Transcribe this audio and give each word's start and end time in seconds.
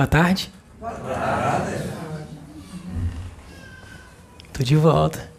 Boa 0.00 0.08
tarde. 0.08 0.50
Boa 0.80 0.92
tarde. 0.92 1.92
Tô 4.50 4.62
de 4.62 4.74
volta. 4.74 5.30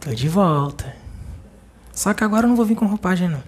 Tô 0.00 0.14
de 0.14 0.28
volta. 0.30 0.96
Só 1.92 2.14
que 2.14 2.24
agora 2.24 2.46
eu 2.46 2.48
não 2.48 2.56
vou 2.56 2.64
vir 2.64 2.74
com 2.74 2.86
roupagem, 2.86 3.28
não. 3.28 3.42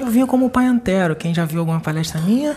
Eu 0.00 0.06
vim 0.06 0.24
como 0.24 0.48
pai 0.48 0.64
antero. 0.64 1.14
Quem 1.14 1.34
já 1.34 1.44
viu 1.44 1.60
alguma 1.60 1.78
palestra 1.78 2.22
minha? 2.22 2.56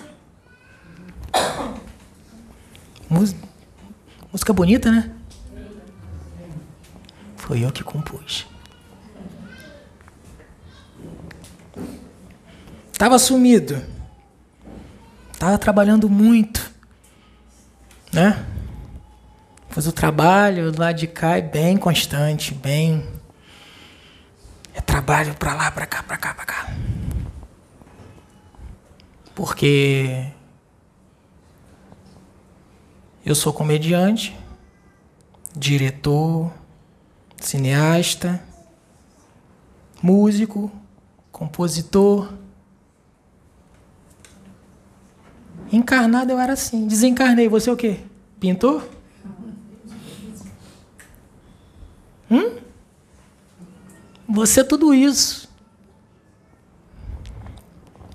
Música 3.09 4.53
bonita, 4.53 4.89
né? 4.89 5.13
Foi 7.35 7.65
eu 7.65 7.71
que 7.73 7.83
compus. 7.83 8.47
Tava 12.99 13.17
sumido. 13.17 13.81
Tava 15.39 15.57
trabalhando 15.57 16.09
muito. 16.09 16.69
Né? 18.11 18.45
Fiz 19.69 19.87
o 19.87 19.93
trabalho 19.93 20.77
lado 20.77 20.97
de 20.97 21.07
cá 21.07 21.37
é 21.37 21.41
bem 21.41 21.77
constante, 21.77 22.53
bem. 22.53 23.07
É 24.73 24.81
trabalho 24.81 25.33
pra 25.35 25.53
lá, 25.53 25.71
pra 25.71 25.85
cá, 25.85 26.03
pra 26.03 26.17
cá, 26.17 26.33
pra 26.33 26.45
cá. 26.45 26.73
Porque 29.33 30.27
eu 33.25 33.33
sou 33.33 33.53
comediante, 33.53 34.37
diretor, 35.55 36.51
cineasta, 37.37 38.43
músico, 40.03 40.69
compositor. 41.31 42.33
Encarnado 45.71 46.31
eu 46.31 46.39
era 46.39 46.53
assim. 46.53 46.87
Desencarnei, 46.87 47.47
você 47.47 47.69
é 47.69 47.73
o 47.73 47.77
quê? 47.77 47.99
Pintor? 48.39 48.87
Hum? 52.29 52.57
Você 54.27 54.61
é 54.61 54.63
tudo 54.63 54.93
isso. 54.93 55.49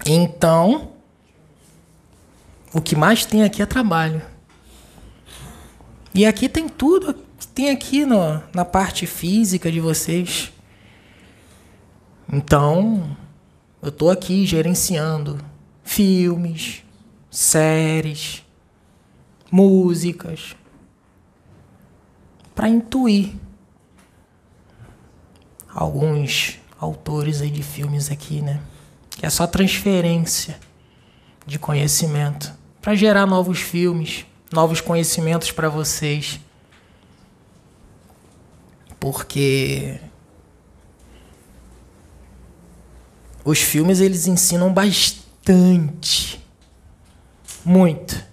Então, 0.06 0.92
o 2.72 2.80
que 2.80 2.94
mais 2.94 3.24
tem 3.24 3.42
aqui 3.42 3.62
é 3.62 3.66
trabalho. 3.66 4.22
E 6.14 6.24
aqui 6.24 6.48
tem 6.48 6.68
tudo 6.68 7.24
tem 7.55 7.70
aqui 7.70 8.05
no, 8.05 8.42
na 8.52 8.64
parte 8.64 9.06
física 9.06 9.70
de 9.70 9.80
vocês. 9.80 10.52
Então, 12.30 13.16
eu 13.80 13.91
estou 13.91 14.11
aqui 14.11 14.44
gerenciando 14.44 15.39
filmes, 15.84 16.83
séries, 17.34 18.44
músicas, 19.50 20.54
para 22.54 22.68
intuir 22.68 23.32
alguns 25.68 26.58
autores 26.78 27.40
aí 27.40 27.50
de 27.50 27.62
filmes 27.62 28.10
aqui, 28.10 28.40
né? 28.40 28.60
Que 29.10 29.27
é 29.27 29.30
só 29.30 29.46
transferência 29.46 30.58
de 31.46 31.58
conhecimento 31.58 32.52
para 32.80 32.95
gerar 32.95 33.27
novos 33.27 33.61
filmes, 33.61 34.27
novos 34.52 34.80
conhecimentos 34.80 35.51
para 35.51 35.68
vocês 35.68 36.40
porque 39.05 40.01
os 43.45 43.58
filmes 43.58 44.01
eles 44.01 44.27
ensinam 44.27 44.72
bastante, 44.72 46.42
muito. 47.64 48.25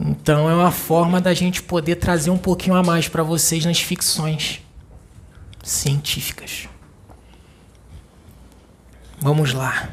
Então 0.00 0.48
é 0.48 0.54
uma 0.54 0.70
forma 0.70 1.20
da 1.20 1.34
gente 1.34 1.62
poder 1.62 1.96
trazer 1.96 2.30
um 2.30 2.38
pouquinho 2.38 2.76
a 2.76 2.82
mais 2.82 3.08
para 3.08 3.22
vocês 3.22 3.64
nas 3.64 3.80
ficções 3.80 4.62
científicas. 5.62 6.68
Vamos 9.18 9.52
lá. 9.52 9.90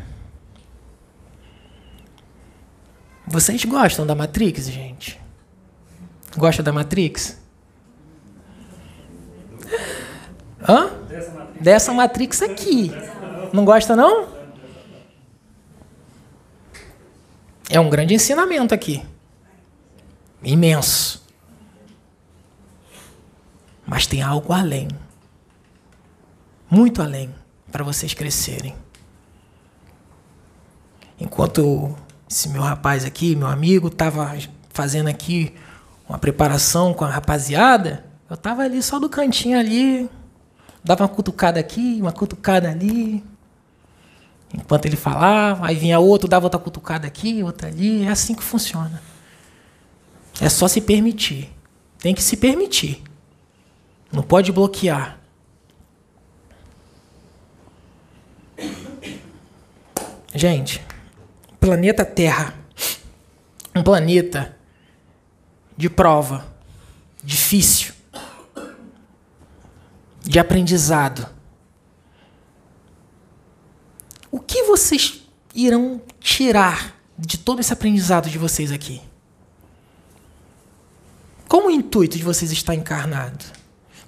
Vocês 3.26 3.66
gostam 3.66 4.06
da 4.06 4.16
Matrix, 4.16 4.70
gente? 4.70 5.20
Gosta 6.38 6.64
da 6.64 6.72
Matrix? 6.72 7.38
Hã? 10.62 10.92
Dessa 11.60 11.94
Matrix 11.94 12.42
aqui. 12.42 12.92
Não 13.52 13.66
gosta, 13.66 13.96
não? 13.96 14.37
É 17.70 17.80
um 17.80 17.90
grande 17.90 18.14
ensinamento 18.14 18.74
aqui. 18.74 19.04
Imenso. 20.42 21.26
Mas 23.86 24.06
tem 24.06 24.22
algo 24.22 24.54
além. 24.54 24.88
Muito 26.70 27.02
além. 27.02 27.34
Para 27.72 27.84
vocês 27.84 28.14
crescerem. 28.14 28.76
Enquanto 31.20 31.96
esse 32.30 32.50
meu 32.50 32.62
rapaz 32.62 33.04
aqui, 33.04 33.36
meu 33.36 33.48
amigo, 33.48 33.88
estava 33.88 34.38
fazendo 34.70 35.08
aqui 35.08 35.54
uma 36.08 36.18
preparação 36.18 36.94
com 36.94 37.04
a 37.04 37.10
rapaziada, 37.10 38.06
eu 38.30 38.36
estava 38.36 38.62
ali 38.62 38.82
só 38.82 39.00
do 39.00 39.10
cantinho 39.10 39.58
ali, 39.58 40.10
dava 40.84 41.04
uma 41.04 41.10
cutucada 41.10 41.60
aqui, 41.60 41.98
uma 42.00 42.12
cutucada 42.12 42.70
ali. 42.70 43.24
Enquanto 44.54 44.86
ele 44.86 44.96
falava, 44.96 45.68
aí 45.68 45.76
vinha 45.76 46.00
outro, 46.00 46.28
dava 46.28 46.46
outra 46.46 46.60
cutucada 46.60 47.06
aqui, 47.06 47.44
outra 47.44 47.68
ali. 47.68 48.06
É 48.06 48.10
assim 48.10 48.34
que 48.34 48.44
funciona. 48.44 49.02
É 50.40 50.50
só 50.50 50.68
se 50.68 50.82
permitir. 50.82 51.54
Tem 52.00 52.14
que 52.14 52.22
se 52.22 52.38
permitir. 52.38 53.04
Não 54.12 54.24
pode 54.24 54.52
bloquear. 54.52 55.20
Gente, 60.34 60.82
planeta 61.60 62.06
Terra. 62.06 62.54
Um 63.76 63.84
planeta 63.84 64.56
de 65.76 65.90
prova. 65.90 66.46
Difícil 67.24 67.98
de 70.28 70.40
aprendizado. 70.40 71.28
O 74.32 74.40
que 74.40 74.64
vocês 74.64 75.22
irão 75.56 76.02
tirar 76.20 76.96
de 77.18 77.38
todo 77.38 77.60
esse 77.60 77.74
aprendizado 77.74 78.30
de 78.30 78.38
vocês 78.38 78.72
aqui? 78.72 79.02
Qual 81.48 81.66
o 81.66 81.72
intuito 81.72 82.18
de 82.18 82.24
vocês 82.24 82.52
estar 82.52 82.76
encarnado? 82.76 83.46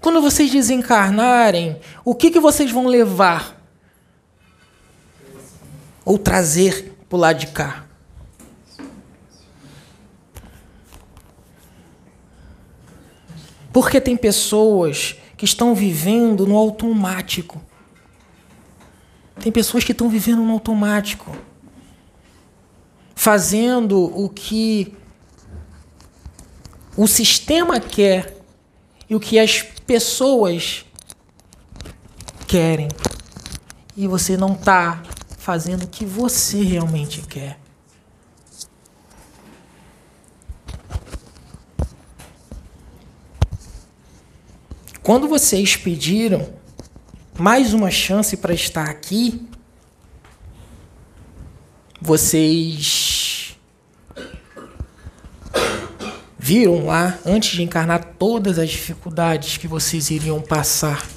Quando 0.02 0.22
vocês 0.22 0.52
desencarnarem, 0.52 1.80
o 2.04 2.14
que, 2.14 2.32
que 2.32 2.40
vocês 2.40 2.72
vão 2.72 2.88
levar? 2.88 3.60
Ou 6.06 6.18
trazer 6.18 6.96
para 7.08 7.18
o 7.18 7.20
lado 7.20 7.40
de 7.40 7.48
cá? 7.48 7.86
Porque 13.72 14.02
tem 14.02 14.18
pessoas 14.18 15.16
que 15.38 15.46
estão 15.46 15.76
vivendo 15.76 16.46
no 16.46 16.58
automático. 16.58 17.62
Tem 19.40 19.52
pessoas 19.52 19.84
que 19.84 19.94
estão 19.94 20.10
vivendo 20.10 20.42
no 20.44 20.52
automático, 20.52 21.36
fazendo 23.16 24.04
o 24.04 24.30
que 24.30 24.94
o 26.98 27.08
sistema 27.08 27.80
quer 27.80 28.38
e 29.10 29.16
o 29.16 29.20
que 29.20 29.40
as 29.40 29.62
pessoas 29.62 30.86
querem. 32.48 32.90
E 33.96 34.08
você 34.08 34.36
não 34.36 34.54
está 34.54 35.02
fazendo 35.38 35.84
o 35.84 35.88
que 35.88 36.06
você 36.06 36.62
realmente 36.62 37.22
quer. 37.22 37.58
Quando 45.02 45.28
vocês 45.28 45.76
pediram 45.76 46.59
mais 47.40 47.74
uma 47.74 47.90
chance 47.90 48.36
para 48.38 48.54
estar 48.54 48.90
aqui, 48.90 49.48
vocês 52.02 53.56
viram 56.38 56.86
lá, 56.86 57.18
antes 57.26 57.52
de 57.52 57.64
encarnar, 57.64 58.04
todas 58.20 58.60
as 58.60 58.70
dificuldades 58.70 59.58
que 59.58 59.68
vocês 59.68 60.10
iriam 60.10 60.42
passar. 60.42 61.08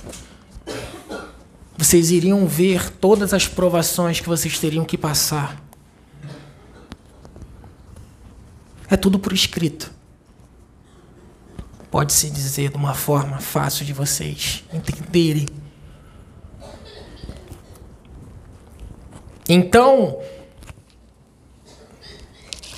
Vocês 1.77 2.11
iriam 2.11 2.47
ver 2.47 2.91
todas 2.91 3.35
as 3.35 3.49
provações 3.49 4.21
que 4.21 4.29
vocês 4.29 4.59
teriam 4.59 4.85
que 4.85 4.97
passar. 4.97 5.61
É 8.89 8.97
tudo 8.97 9.19
por 9.19 9.33
escrito 9.33 9.91
pode-se 11.93 12.31
dizer 12.31 12.71
de 12.71 12.77
uma 12.79 12.95
forma 12.95 13.39
fácil 13.39 13.85
de 13.85 13.93
vocês 13.93 14.65
entenderem. 14.73 15.47
Então, 19.49 20.21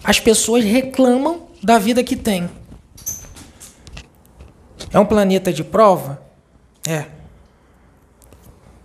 as 0.03 0.21
pessoas 0.21 0.65
reclamam 0.65 1.49
da 1.63 1.79
vida 1.79 2.03
que 2.05 2.17
tem. 2.17 2.51
É 4.93 4.99
um 4.99 5.07
planeta 5.07 5.53
de 5.53 5.65
prova? 5.65 6.23
É. 6.87 7.07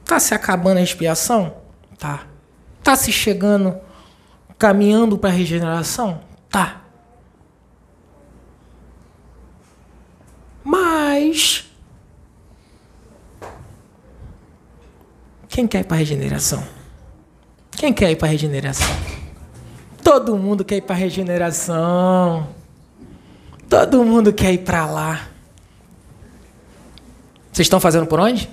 Tá 0.06 0.20
se 0.20 0.34
acabando 0.34 0.80
a 0.80 0.82
expiação? 0.82 1.56
Tá. 1.98 2.26
Tá 2.82 2.96
se 2.96 3.12
chegando, 3.12 3.80
caminhando 4.58 5.18
para 5.18 5.30
a 5.30 5.34
regeneração? 5.34 6.22
Tá. 6.50 6.82
Mas 10.64 11.70
quem 15.48 15.68
quer 15.68 15.82
ir 15.82 15.84
para 15.84 15.98
a 15.98 16.00
regeneração? 16.00 16.79
Quem 17.80 17.94
quer 17.94 18.12
ir 18.12 18.18
para 18.18 18.28
regeneração? 18.28 18.94
Todo 20.04 20.36
mundo 20.36 20.66
quer 20.66 20.76
ir 20.76 20.82
para 20.82 20.98
regeneração. 20.98 22.50
Todo 23.70 24.04
mundo 24.04 24.34
quer 24.34 24.52
ir 24.52 24.58
para 24.66 24.86
lá. 24.86 25.30
Vocês 27.54 27.68
estão 27.68 27.80
fazendo 27.80 28.06
por 28.06 28.20
onde? 28.20 28.50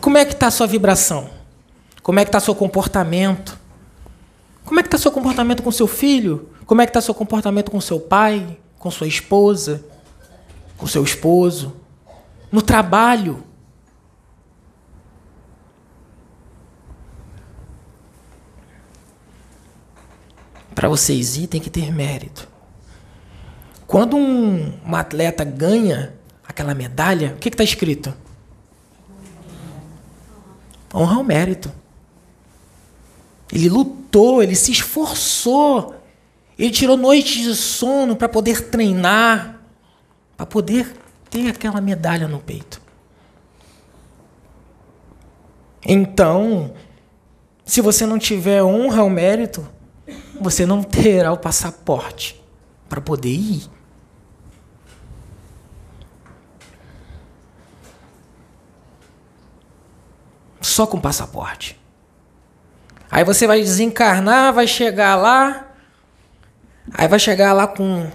Como 0.00 0.18
é 0.18 0.24
que 0.24 0.32
está 0.32 0.48
a 0.48 0.50
sua 0.50 0.66
vibração? 0.66 1.30
Como 2.02 2.18
é 2.18 2.24
que 2.24 2.30
está 2.30 2.40
seu 2.40 2.56
comportamento? 2.56 3.56
Como 4.64 4.80
é 4.80 4.82
que 4.82 4.88
está 4.88 4.98
seu 4.98 5.12
comportamento 5.12 5.62
com 5.62 5.70
seu 5.70 5.86
filho? 5.86 6.50
Como 6.66 6.80
é 6.80 6.86
que 6.86 6.90
está 6.90 7.00
seu 7.00 7.14
comportamento 7.14 7.70
com 7.70 7.80
seu 7.80 8.00
pai, 8.00 8.58
com 8.80 8.90
sua 8.90 9.06
esposa, 9.06 9.84
com 10.76 10.88
seu 10.88 11.04
esposo? 11.04 11.76
No 12.50 12.62
trabalho? 12.62 13.44
Para 20.76 20.88
vocês 20.88 21.36
ir, 21.36 21.48
tem 21.48 21.60
que 21.60 21.70
ter 21.70 21.92
mérito. 21.92 22.48
Quando 23.84 24.16
um, 24.16 24.72
um 24.86 24.94
atleta 24.94 25.42
ganha 25.42 26.14
aquela 26.46 26.72
medalha, 26.72 27.32
o 27.34 27.38
que 27.38 27.48
está 27.48 27.64
escrito? 27.64 28.14
honra 30.96 31.16
ao 31.16 31.24
mérito. 31.24 31.70
Ele 33.52 33.68
lutou, 33.68 34.42
ele 34.42 34.54
se 34.54 34.72
esforçou, 34.72 35.94
ele 36.58 36.70
tirou 36.70 36.96
noites 36.96 37.44
de 37.44 37.54
sono 37.54 38.16
para 38.16 38.28
poder 38.28 38.70
treinar, 38.70 39.60
para 40.36 40.46
poder 40.46 40.96
ter 41.30 41.48
aquela 41.48 41.80
medalha 41.80 42.26
no 42.26 42.38
peito. 42.38 42.80
Então, 45.84 46.72
se 47.64 47.80
você 47.80 48.06
não 48.06 48.18
tiver 48.18 48.62
honra 48.62 49.02
ao 49.02 49.10
mérito, 49.10 49.66
você 50.40 50.66
não 50.66 50.82
terá 50.82 51.32
o 51.32 51.38
passaporte 51.38 52.40
para 52.88 53.00
poder 53.00 53.30
ir. 53.30 53.76
só 60.76 60.86
com 60.86 61.00
passaporte. 61.00 61.80
Aí 63.10 63.24
você 63.24 63.46
vai 63.46 63.60
desencarnar, 63.60 64.52
vai 64.52 64.66
chegar 64.66 65.14
lá, 65.14 65.68
aí 66.92 67.08
vai 67.08 67.18
chegar 67.18 67.52
lá 67.52 67.66
com, 67.66 68.10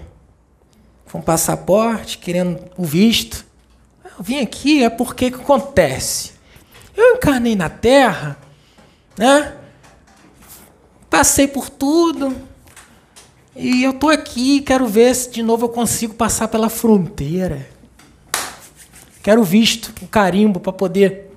com 1.12 1.21
passaporte, 1.21 2.17
querendo 2.17 2.59
o 2.77 2.83
visto. 2.83 3.45
Eu 4.03 4.24
vim 4.24 4.39
aqui, 4.41 4.83
é 4.83 4.89
porque 4.89 5.31
que 5.31 5.41
acontece? 5.41 6.33
Eu 6.95 7.15
encarnei 7.15 7.56
na 7.56 7.69
Terra, 7.69 8.38
né? 9.17 9.56
Passei 11.12 11.48
por 11.48 11.69
tudo. 11.69 12.36
E 13.56 13.84
eu 13.84 13.94
tô 13.94 14.10
aqui, 14.10 14.62
quero 14.62 14.88
ver 14.88 15.13
se 15.13 15.30
de 15.30 15.44
novo 15.44 15.66
eu 15.66 15.69
consigo 15.69 16.16
passar 16.16 16.48
pela 16.48 16.69
fronteira. 16.69 17.69
Quero 19.22 19.44
visto, 19.44 19.94
o 20.02 20.08
carimbo 20.08 20.60
para 20.60 20.74
poder 20.74 21.31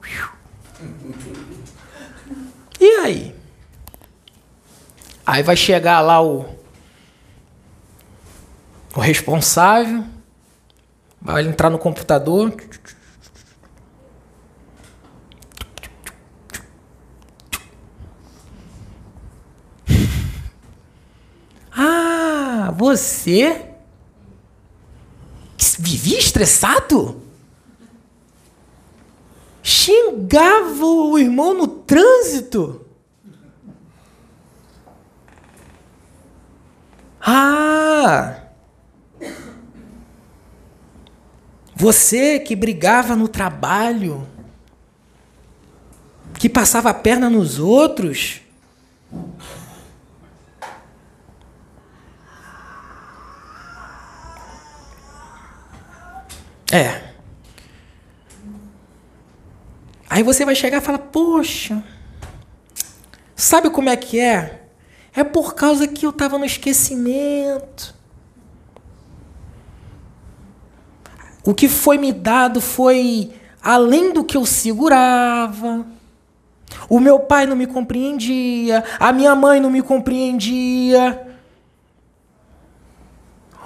e 2.85 2.97
aí? 3.01 3.35
Aí 5.25 5.43
vai 5.43 5.57
chegar 5.57 6.03
lá 6.03 6.23
o, 6.23 6.45
o 8.95 9.01
responsável, 9.01 10.05
vai 11.19 11.47
entrar 11.47 11.71
no 11.71 11.79
computador. 11.79 12.55
Ah, 22.65 22.71
você 22.71 23.75
vivia 25.79 26.19
estressado? 26.19 27.23
xingava 29.63 30.85
o 30.85 31.19
irmão 31.19 31.55
no 31.55 31.67
trânsito. 31.67 32.85
Ah! 37.21 38.43
Você 41.75 42.39
que 42.39 42.55
brigava 42.55 43.17
no 43.17 43.27
trabalho, 43.27 44.27
que 46.39 46.49
passava 46.49 46.91
a 46.91 46.95
perna 46.95 47.29
nos 47.29 47.59
outros. 47.59 48.44
É. 56.75 57.01
Aí 60.11 60.25
você 60.25 60.45
vai 60.45 60.57
chegar 60.57 60.79
e 60.79 60.81
falar: 60.81 60.99
Poxa, 60.99 61.85
sabe 63.37 63.71
como 63.71 63.89
é 63.89 63.97
que 63.97 64.19
é? 64.19 64.63
É 65.15 65.23
por 65.23 65.55
causa 65.55 65.87
que 65.87 66.05
eu 66.05 66.11
estava 66.11 66.37
no 66.37 66.45
esquecimento. 66.45 67.95
O 71.45 71.55
que 71.55 71.69
foi 71.69 71.97
me 71.97 72.13
dado 72.13 72.61
foi 72.61 73.33
além 73.63 74.13
do 74.13 74.25
que 74.25 74.37
eu 74.37 74.45
segurava. 74.45 75.87
O 76.89 76.99
meu 76.99 77.21
pai 77.21 77.47
não 77.47 77.55
me 77.55 77.69
compreendia, 77.69 78.83
a 78.99 79.13
minha 79.13 79.37
mãe 79.37 79.61
não 79.61 79.71
me 79.71 79.81
compreendia, 79.81 81.39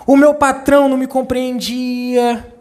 o 0.07 0.15
meu 0.15 0.35
patrão 0.35 0.91
não 0.91 0.99
me 0.99 1.07
compreendia. 1.07 2.58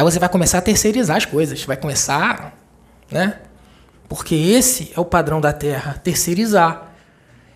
Aí 0.00 0.04
você 0.04 0.18
vai 0.18 0.30
começar 0.30 0.56
a 0.56 0.62
terceirizar 0.62 1.18
as 1.18 1.26
coisas, 1.26 1.62
vai 1.62 1.76
começar, 1.76 2.56
né? 3.10 3.38
Porque 4.08 4.34
esse 4.34 4.90
é 4.96 4.98
o 4.98 5.04
padrão 5.04 5.42
da 5.42 5.52
Terra, 5.52 6.00
terceirizar. 6.02 6.90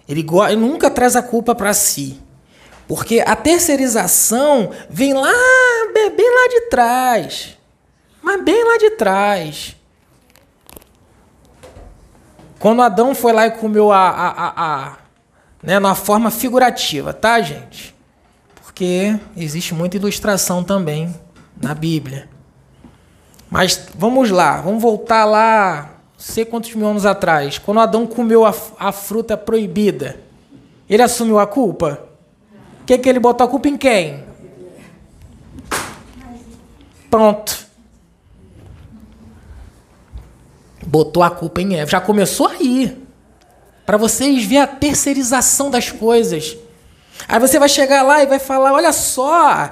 Ele, 0.06 0.20
ele 0.20 0.56
nunca 0.56 0.90
traz 0.90 1.16
a 1.16 1.22
culpa 1.22 1.54
para 1.54 1.72
si. 1.72 2.20
Porque 2.86 3.24
a 3.26 3.34
terceirização 3.34 4.70
vem 4.90 5.14
lá, 5.14 5.32
bem 5.94 6.34
lá 6.34 6.48
de 6.50 6.68
trás. 6.68 7.56
Mas 8.22 8.44
bem 8.44 8.62
lá 8.62 8.76
de 8.76 8.90
trás. 8.90 9.74
Quando 12.58 12.82
Adão 12.82 13.14
foi 13.14 13.32
lá 13.32 13.46
e 13.46 13.52
comeu 13.52 13.90
a, 13.90 14.06
a, 14.10 14.28
a, 14.28 14.88
a 14.88 14.96
né, 15.62 15.78
na 15.78 15.94
forma 15.94 16.30
figurativa, 16.30 17.14
tá, 17.14 17.40
gente? 17.40 17.94
Porque 18.56 19.18
existe 19.34 19.72
muita 19.72 19.96
ilustração 19.96 20.62
também 20.62 21.18
na 21.58 21.74
Bíblia. 21.74 22.33
Mas 23.54 23.86
vamos 23.94 24.32
lá, 24.32 24.60
vamos 24.60 24.82
voltar 24.82 25.24
lá, 25.24 26.00
sei 26.18 26.44
quantos 26.44 26.74
mil 26.74 26.88
anos 26.88 27.06
atrás, 27.06 27.56
quando 27.56 27.78
Adão 27.78 28.04
comeu 28.04 28.44
a, 28.44 28.52
a 28.76 28.90
fruta 28.90 29.36
proibida. 29.36 30.18
Ele 30.90 31.00
assumiu 31.00 31.38
a 31.38 31.46
culpa? 31.46 32.00
O 32.80 32.84
que, 32.84 32.98
que 32.98 33.08
ele 33.08 33.20
botou 33.20 33.46
a 33.46 33.48
culpa 33.48 33.68
em 33.68 33.76
quem? 33.76 34.24
Pronto. 37.08 37.64
Botou 40.84 41.22
a 41.22 41.30
culpa 41.30 41.62
em 41.62 41.76
Eva. 41.76 41.88
Já 41.88 42.00
começou 42.00 42.48
aí. 42.48 43.06
Para 43.86 43.96
vocês 43.96 44.44
ver 44.44 44.58
a 44.58 44.66
terceirização 44.66 45.70
das 45.70 45.92
coisas. 45.92 46.56
Aí 47.28 47.38
você 47.38 47.60
vai 47.60 47.68
chegar 47.68 48.02
lá 48.02 48.20
e 48.20 48.26
vai 48.26 48.40
falar: 48.40 48.72
olha 48.72 48.92
só, 48.92 49.70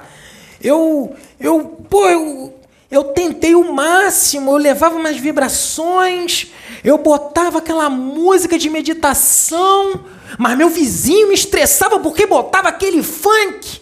eu, 0.61 1.13
eu, 1.37 1.65
pô, 1.89 2.07
eu, 2.07 2.62
eu 2.93 3.05
tentei 3.05 3.55
o 3.55 3.73
máximo, 3.73 4.51
eu 4.51 4.57
levava 4.57 4.95
umas 4.95 5.17
vibrações, 5.17 6.51
eu 6.83 6.95
botava 6.99 7.57
aquela 7.57 7.89
música 7.89 8.55
de 8.55 8.69
meditação, 8.69 10.05
mas 10.37 10.55
meu 10.55 10.69
vizinho 10.69 11.27
me 11.27 11.33
estressava 11.33 11.99
porque 11.99 12.27
botava 12.27 12.69
aquele 12.69 13.01
funk, 13.01 13.81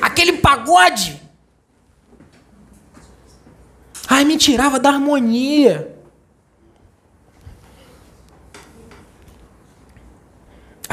aquele 0.00 0.32
pagode. 0.32 1.22
Ai, 4.08 4.24
me 4.24 4.36
tirava 4.36 4.80
da 4.80 4.88
harmonia. 4.88 5.91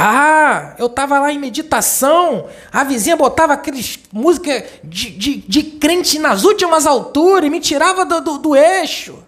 Ah, 0.01 0.75
eu 0.77 0.87
tava 0.87 1.19
lá 1.19 1.29
em 1.29 1.37
meditação, 1.37 2.47
a 2.71 2.85
vizinha 2.85 3.17
botava 3.17 3.51
aqueles 3.51 3.99
música 4.13 4.65
de, 4.81 5.09
de, 5.09 5.35
de 5.41 5.61
crente 5.61 6.17
nas 6.17 6.45
últimas 6.45 6.85
alturas 6.85 7.45
e 7.45 7.49
me 7.49 7.59
tirava 7.59 8.05
do, 8.05 8.21
do, 8.21 8.37
do 8.37 8.55
eixo. 8.55 9.21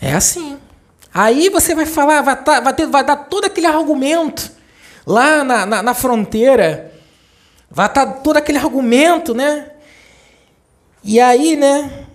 É 0.00 0.14
assim. 0.14 0.58
Aí 1.14 1.48
você 1.48 1.72
vai 1.72 1.86
falar, 1.86 2.20
vai, 2.20 2.42
tá, 2.42 2.58
vai, 2.58 2.74
ter, 2.74 2.88
vai 2.88 3.04
dar 3.04 3.14
todo 3.14 3.44
aquele 3.44 3.68
argumento 3.68 4.50
lá 5.06 5.44
na, 5.44 5.64
na, 5.64 5.80
na 5.80 5.94
fronteira. 5.94 6.92
Vai 7.70 7.86
estar 7.86 8.04
tá 8.04 8.12
todo 8.14 8.36
aquele 8.36 8.58
argumento, 8.58 9.32
né? 9.32 9.70
E 11.04 11.20
aí, 11.20 11.54
né? 11.54 12.07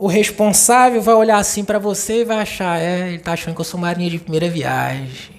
O 0.00 0.06
responsável 0.06 1.02
vai 1.02 1.14
olhar 1.14 1.36
assim 1.36 1.62
para 1.62 1.78
você 1.78 2.22
e 2.22 2.24
vai 2.24 2.38
achar, 2.38 2.80
é, 2.80 3.08
ele 3.08 3.18
tá 3.18 3.34
achando 3.34 3.54
que 3.54 3.60
eu 3.60 3.64
sou 3.66 3.78
marinha 3.78 4.08
de 4.08 4.18
primeira 4.18 4.48
viagem. 4.48 5.30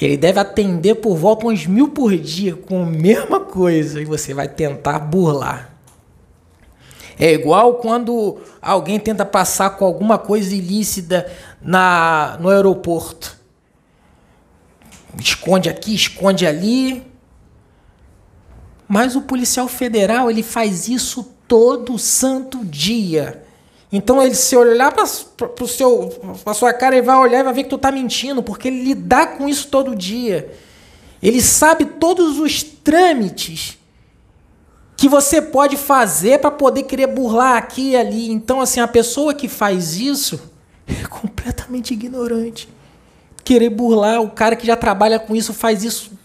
Ele 0.00 0.16
deve 0.16 0.38
atender 0.38 0.94
por 0.94 1.16
volta 1.16 1.48
uns 1.48 1.66
mil 1.66 1.88
por 1.88 2.16
dia 2.16 2.54
com 2.54 2.84
a 2.84 2.86
mesma 2.86 3.40
coisa 3.40 4.00
e 4.00 4.04
você 4.04 4.32
vai 4.32 4.46
tentar 4.46 5.00
burlar. 5.00 5.74
É 7.18 7.32
igual 7.32 7.74
quando 7.74 8.38
alguém 8.62 9.00
tenta 9.00 9.24
passar 9.24 9.70
com 9.70 9.84
alguma 9.84 10.18
coisa 10.18 10.54
ilícita 10.54 11.28
na, 11.60 12.38
no 12.40 12.48
aeroporto. 12.48 13.36
Esconde 15.18 15.68
aqui, 15.68 15.96
esconde 15.96 16.46
ali. 16.46 17.09
Mas 18.90 19.14
o 19.14 19.20
policial 19.20 19.68
federal 19.68 20.28
ele 20.28 20.42
faz 20.42 20.88
isso 20.88 21.22
todo 21.46 21.96
santo 21.96 22.64
dia. 22.64 23.44
Então 23.92 24.20
ele 24.20 24.34
se 24.34 24.56
olhar 24.56 24.92
para 24.92 25.04
a 25.04 26.54
sua 26.54 26.72
cara, 26.72 26.96
ele 26.96 27.06
vai 27.06 27.16
olhar 27.16 27.38
e 27.38 27.44
vai 27.44 27.54
ver 27.54 27.62
que 27.62 27.68
tu 27.68 27.76
está 27.76 27.92
mentindo, 27.92 28.42
porque 28.42 28.66
ele 28.66 28.82
lida 28.82 29.28
com 29.28 29.48
isso 29.48 29.68
todo 29.68 29.94
dia. 29.94 30.52
Ele 31.22 31.40
sabe 31.40 31.84
todos 31.84 32.40
os 32.40 32.64
trâmites 32.64 33.78
que 34.96 35.08
você 35.08 35.40
pode 35.40 35.76
fazer 35.76 36.40
para 36.40 36.50
poder 36.50 36.82
querer 36.82 37.06
burlar 37.06 37.58
aqui 37.58 37.90
e 37.90 37.96
ali. 37.96 38.28
Então, 38.28 38.60
assim, 38.60 38.80
a 38.80 38.88
pessoa 38.88 39.32
que 39.32 39.46
faz 39.46 39.94
isso 40.00 40.50
é 40.88 41.06
completamente 41.06 41.94
ignorante. 41.94 42.68
Querer 43.44 43.70
burlar, 43.70 44.20
o 44.20 44.30
cara 44.30 44.56
que 44.56 44.66
já 44.66 44.74
trabalha 44.74 45.20
com 45.20 45.36
isso 45.36 45.54
faz 45.54 45.84
isso 45.84 46.18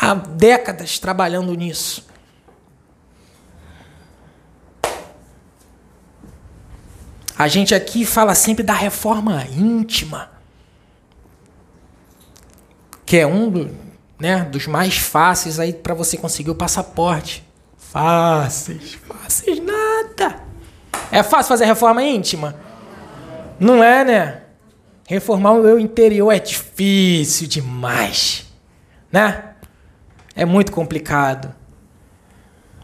há 0.00 0.14
décadas 0.14 0.98
trabalhando 0.98 1.54
nisso. 1.54 2.06
A 7.36 7.48
gente 7.48 7.74
aqui 7.74 8.06
fala 8.06 8.34
sempre 8.34 8.62
da 8.62 8.72
reforma 8.72 9.44
íntima, 9.46 10.30
que 13.04 13.16
é 13.16 13.26
um 13.26 13.70
né, 14.18 14.44
dos 14.44 14.66
mais 14.66 14.96
fáceis 14.96 15.58
aí 15.58 15.72
para 15.72 15.92
você 15.92 16.16
conseguir 16.16 16.50
o 16.50 16.54
passaporte. 16.54 17.44
Fáceis, 17.76 18.94
fáceis 18.94 19.60
nada. 19.60 20.40
É 21.10 21.22
fácil 21.22 21.48
fazer 21.48 21.64
reforma 21.64 22.02
íntima? 22.02 22.54
Não 23.58 23.82
é, 23.82 24.04
né? 24.04 24.42
Reformar 25.06 25.52
o 25.52 25.62
meu 25.62 25.78
interior 25.78 26.30
é 26.30 26.38
difícil 26.38 27.48
demais, 27.48 28.46
né? 29.10 29.51
É 30.34 30.44
muito 30.44 30.72
complicado. 30.72 31.54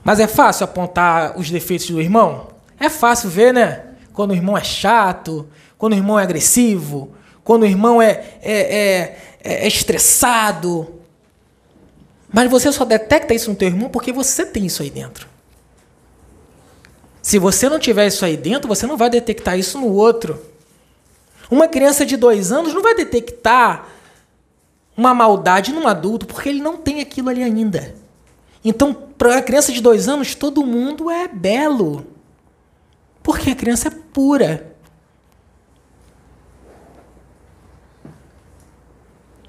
Mas 0.04 0.20
é 0.20 0.26
fácil 0.26 0.64
apontar 0.64 1.38
os 1.38 1.50
defeitos 1.50 1.90
do 1.90 2.00
irmão? 2.00 2.48
É 2.78 2.88
fácil 2.88 3.28
ver, 3.28 3.52
né? 3.52 3.84
Quando 4.12 4.30
o 4.30 4.34
irmão 4.34 4.56
é 4.56 4.64
chato, 4.64 5.48
quando 5.76 5.92
o 5.92 5.96
irmão 5.96 6.18
é 6.18 6.22
agressivo, 6.22 7.12
quando 7.44 7.62
o 7.62 7.66
irmão 7.66 8.00
é, 8.00 8.24
é, 8.42 9.16
é, 9.42 9.64
é 9.64 9.66
estressado, 9.66 10.98
mas 12.32 12.50
você 12.50 12.70
só 12.70 12.84
detecta 12.84 13.32
isso 13.32 13.50
no 13.50 13.56
teu 13.56 13.68
irmão 13.68 13.88
porque 13.88 14.12
você 14.12 14.44
tem 14.44 14.66
isso 14.66 14.82
aí 14.82 14.90
dentro. 14.90 15.26
Se 17.22 17.38
você 17.38 17.68
não 17.68 17.78
tiver 17.78 18.06
isso 18.06 18.24
aí 18.24 18.36
dentro, 18.36 18.68
você 18.68 18.86
não 18.86 18.96
vai 18.96 19.10
detectar 19.10 19.58
isso 19.58 19.78
no 19.78 19.92
outro. 19.92 20.40
Uma 21.50 21.68
criança 21.68 22.04
de 22.04 22.16
dois 22.16 22.52
anos 22.52 22.74
não 22.74 22.82
vai 22.82 22.94
detectar 22.94 23.86
uma 24.98 25.14
maldade 25.14 25.72
num 25.72 25.86
adulto 25.86 26.26
porque 26.26 26.48
ele 26.48 26.60
não 26.60 26.76
tem 26.76 27.00
aquilo 27.00 27.28
ali 27.28 27.40
ainda. 27.40 27.94
Então, 28.64 28.92
para 28.92 29.38
a 29.38 29.42
criança 29.42 29.72
de 29.72 29.80
dois 29.80 30.08
anos, 30.08 30.34
todo 30.34 30.66
mundo 30.66 31.08
é 31.08 31.28
belo. 31.28 32.04
Porque 33.22 33.50
a 33.50 33.54
criança 33.54 33.86
é 33.86 33.92
pura. 33.92 34.76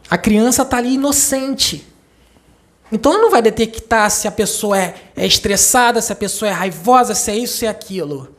A 0.07 0.17
criança 0.19 0.61
está 0.61 0.77
ali 0.77 0.93
inocente. 0.93 1.87
Então 2.91 3.13
ele 3.13 3.21
não 3.21 3.31
vai 3.31 3.41
detectar 3.41 4.09
se 4.11 4.27
a 4.27 4.31
pessoa 4.31 4.77
é, 4.77 4.95
é 5.15 5.25
estressada, 5.25 6.01
se 6.01 6.13
a 6.13 6.15
pessoa 6.15 6.49
é 6.49 6.51
raivosa, 6.51 7.15
se 7.15 7.31
é 7.31 7.37
isso, 7.37 7.57
se 7.57 7.65
é 7.65 7.69
aquilo. 7.69 8.35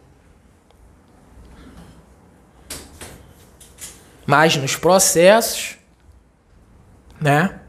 Mas 4.27 4.57
nos 4.57 4.77
processos, 4.77 5.80
né? 7.21 7.61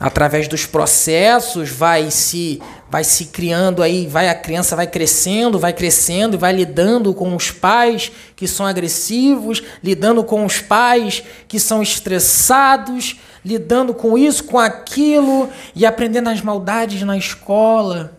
Através 0.00 0.48
dos 0.48 0.66
processos 0.66 1.70
vai 1.70 2.10
se 2.10 2.60
vai 2.90 3.04
se 3.04 3.26
criando 3.26 3.82
aí, 3.82 4.06
vai 4.06 4.28
a 4.28 4.34
criança 4.34 4.76
vai 4.76 4.86
crescendo, 4.86 5.58
vai 5.58 5.72
crescendo 5.72 6.34
e 6.34 6.38
vai 6.38 6.52
lidando 6.52 7.14
com 7.14 7.34
os 7.34 7.50
pais 7.50 8.10
que 8.36 8.46
são 8.46 8.66
agressivos, 8.66 9.62
lidando 9.82 10.22
com 10.22 10.44
os 10.44 10.60
pais 10.60 11.22
que 11.48 11.58
são 11.58 11.82
estressados, 11.82 13.18
lidando 13.44 13.94
com 13.94 14.18
isso, 14.18 14.44
com 14.44 14.58
aquilo 14.58 15.48
e 15.74 15.86
aprendendo 15.86 16.28
as 16.28 16.40
maldades 16.40 17.02
na 17.02 17.16
escola. 17.16 18.18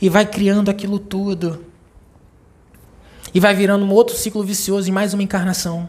E 0.00 0.08
vai 0.08 0.26
criando 0.26 0.70
aquilo 0.70 0.98
tudo. 0.98 1.64
E 3.34 3.40
vai 3.40 3.54
virando 3.54 3.84
um 3.84 3.90
outro 3.90 4.16
ciclo 4.16 4.42
vicioso 4.42 4.88
e 4.88 4.92
mais 4.92 5.14
uma 5.14 5.22
encarnação. 5.22 5.88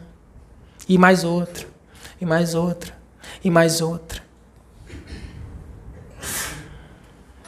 E 0.87 0.97
mais 0.97 1.23
outra. 1.23 1.72
E 2.19 2.25
mais 2.25 2.55
outra. 2.55 2.95
E 3.43 3.49
mais 3.49 3.81
outra. 3.81 4.21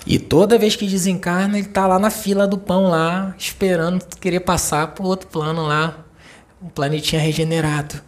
E 0.05 0.19
toda 0.19 0.57
vez 0.57 0.75
que 0.75 0.85
desencarna, 0.85 1.57
ele 1.57 1.67
está 1.67 1.87
lá 1.87 1.97
na 1.97 2.11
fila 2.11 2.45
do 2.45 2.59
pão 2.59 2.87
lá, 2.87 3.33
esperando 3.37 4.05
querer 4.19 4.41
passar 4.41 4.89
para 4.89 5.03
o 5.03 5.07
outro 5.07 5.27
plano 5.27 5.65
lá, 5.65 6.05
um 6.61 6.69
planetinha 6.69 7.19
regenerado. 7.19 7.99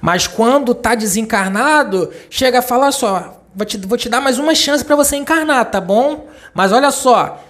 Mas 0.00 0.26
quando 0.26 0.72
está 0.72 0.96
desencarnado, 0.96 2.12
chega 2.28 2.58
a 2.58 2.62
falar 2.62 2.90
só, 2.90 3.42
vou 3.54 3.64
te, 3.64 3.78
vou 3.78 3.96
te 3.96 4.08
dar 4.08 4.20
mais 4.20 4.40
uma 4.40 4.54
chance 4.54 4.84
para 4.84 4.96
você 4.96 5.16
encarnar, 5.16 5.70
tá 5.70 5.80
bom? 5.80 6.28
Mas 6.52 6.72
olha 6.72 6.90
só, 6.90 7.42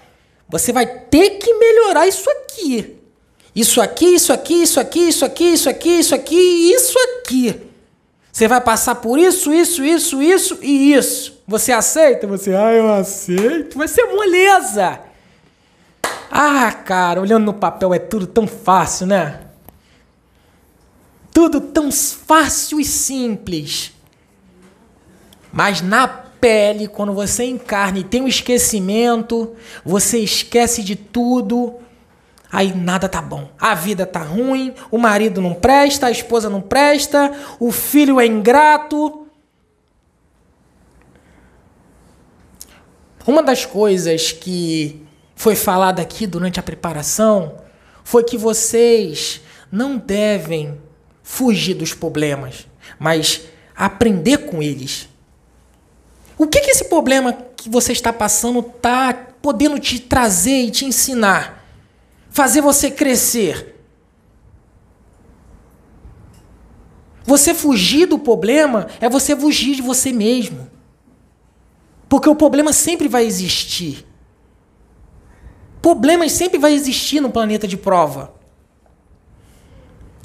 você 0.47 0.73
vai 0.73 0.87
ter 0.87 1.31
que 1.39 1.55
melhorar 1.55 2.07
isso 2.07 2.29
aqui. 2.29 3.01
Isso 3.55 3.81
aqui, 3.81 4.07
isso 4.07 4.33
aqui, 4.33 4.55
isso 4.63 4.81
aqui, 4.81 5.01
isso 5.09 5.25
aqui, 5.25 5.45
isso 5.45 5.69
aqui, 5.69 5.89
isso 5.91 6.15
aqui, 6.15 6.73
isso 6.75 6.99
aqui. 6.99 7.61
Você 8.33 8.49
vai 8.49 8.61
passar 8.61 8.97
por 8.97 9.17
isso, 9.17 9.53
isso, 9.53 9.85
isso, 9.85 10.21
isso 10.21 10.59
e 10.61 10.93
isso. 10.93 11.41
Você 11.47 11.71
aceita? 11.71 12.27
Você, 12.27 12.53
ah, 12.53 12.73
eu 12.73 12.93
aceito. 12.93 13.79
Vai 13.79 13.87
ser 13.87 14.07
moleza. 14.07 14.99
Ah, 16.29 16.73
cara, 16.73 17.21
olhando 17.21 17.45
no 17.45 17.55
papel 17.55 17.95
é 17.95 17.99
tudo 18.01 18.27
tão 18.27 18.45
fácil, 18.45 19.07
né? 19.07 19.41
Tudo 21.33 21.61
tão 21.61 21.93
fácil 21.93 22.81
e 22.81 22.85
simples. 22.85 23.93
Mas 25.53 25.81
na 25.81 26.09
pele, 26.09 26.89
quando 26.89 27.13
você 27.13 27.45
encarna 27.45 28.01
e 28.01 28.05
tem 28.05 28.21
um 28.21 28.27
esquecimento, 28.27 29.55
você 29.85 30.19
esquece 30.19 30.83
de 30.83 30.97
tudo, 30.97 31.77
aí 32.55 32.73
nada 32.73 33.09
tá 33.09 33.21
bom. 33.21 33.51
A 33.59 33.75
vida 33.75 34.07
tá 34.07 34.21
ruim, 34.21 34.73
o 34.89 34.97
marido 34.97 35.43
não 35.43 35.53
presta, 35.53 36.07
a 36.07 36.11
esposa 36.11 36.49
não 36.49 36.61
presta, 36.61 37.33
o 37.59 37.73
filho 37.73 38.21
é 38.21 38.27
ingrato. 38.27 39.27
Uma 43.27 43.43
das 43.43 43.67
coisas 43.67 44.31
que 44.31 45.05
foi 45.35 45.57
falada 45.57 46.01
aqui 46.01 46.29
durante 46.29 46.61
a 46.61 46.63
preparação 46.63 47.57
foi 48.05 48.23
que 48.23 48.39
vocês 48.39 49.41
não 49.73 49.99
devem 49.99 50.81
fugir 51.25 51.75
dos 51.75 51.93
problemas, 51.93 52.69
mas 53.01 53.41
aprender 53.75 54.47
com 54.47 54.63
eles. 54.63 55.09
O 56.39 56.47
que, 56.47 56.61
que 56.61 56.71
esse 56.71 56.85
problema 56.85 57.33
que 57.57 57.69
você 57.69 57.91
está 57.91 58.13
passando 58.13 58.61
está 58.61 59.13
podendo 59.43 59.81
te 59.81 59.99
trazer 59.99 60.67
e 60.67 60.71
te 60.71 60.85
ensinar? 60.85 61.64
Fazer 62.35 62.61
você 62.61 62.91
crescer? 62.91 63.77
Você 67.25 67.55
fugir 67.55 68.07
do 68.07 68.19
problema 68.19 68.89
é 69.01 69.09
você 69.09 69.37
fugir 69.37 69.77
de 69.77 69.83
você 69.83 70.13
mesmo. 70.13 70.69
Porque 72.09 72.29
o 72.29 72.35
problema 72.35 72.73
sempre 72.73 73.07
vai 73.07 73.25
existir. 73.25 74.05
Problemas 75.81 76.33
sempre 76.33 76.59
vai 76.59 76.73
existir 76.73 77.21
no 77.21 77.31
planeta 77.31 77.69
de 77.69 77.77
prova. 77.77 78.35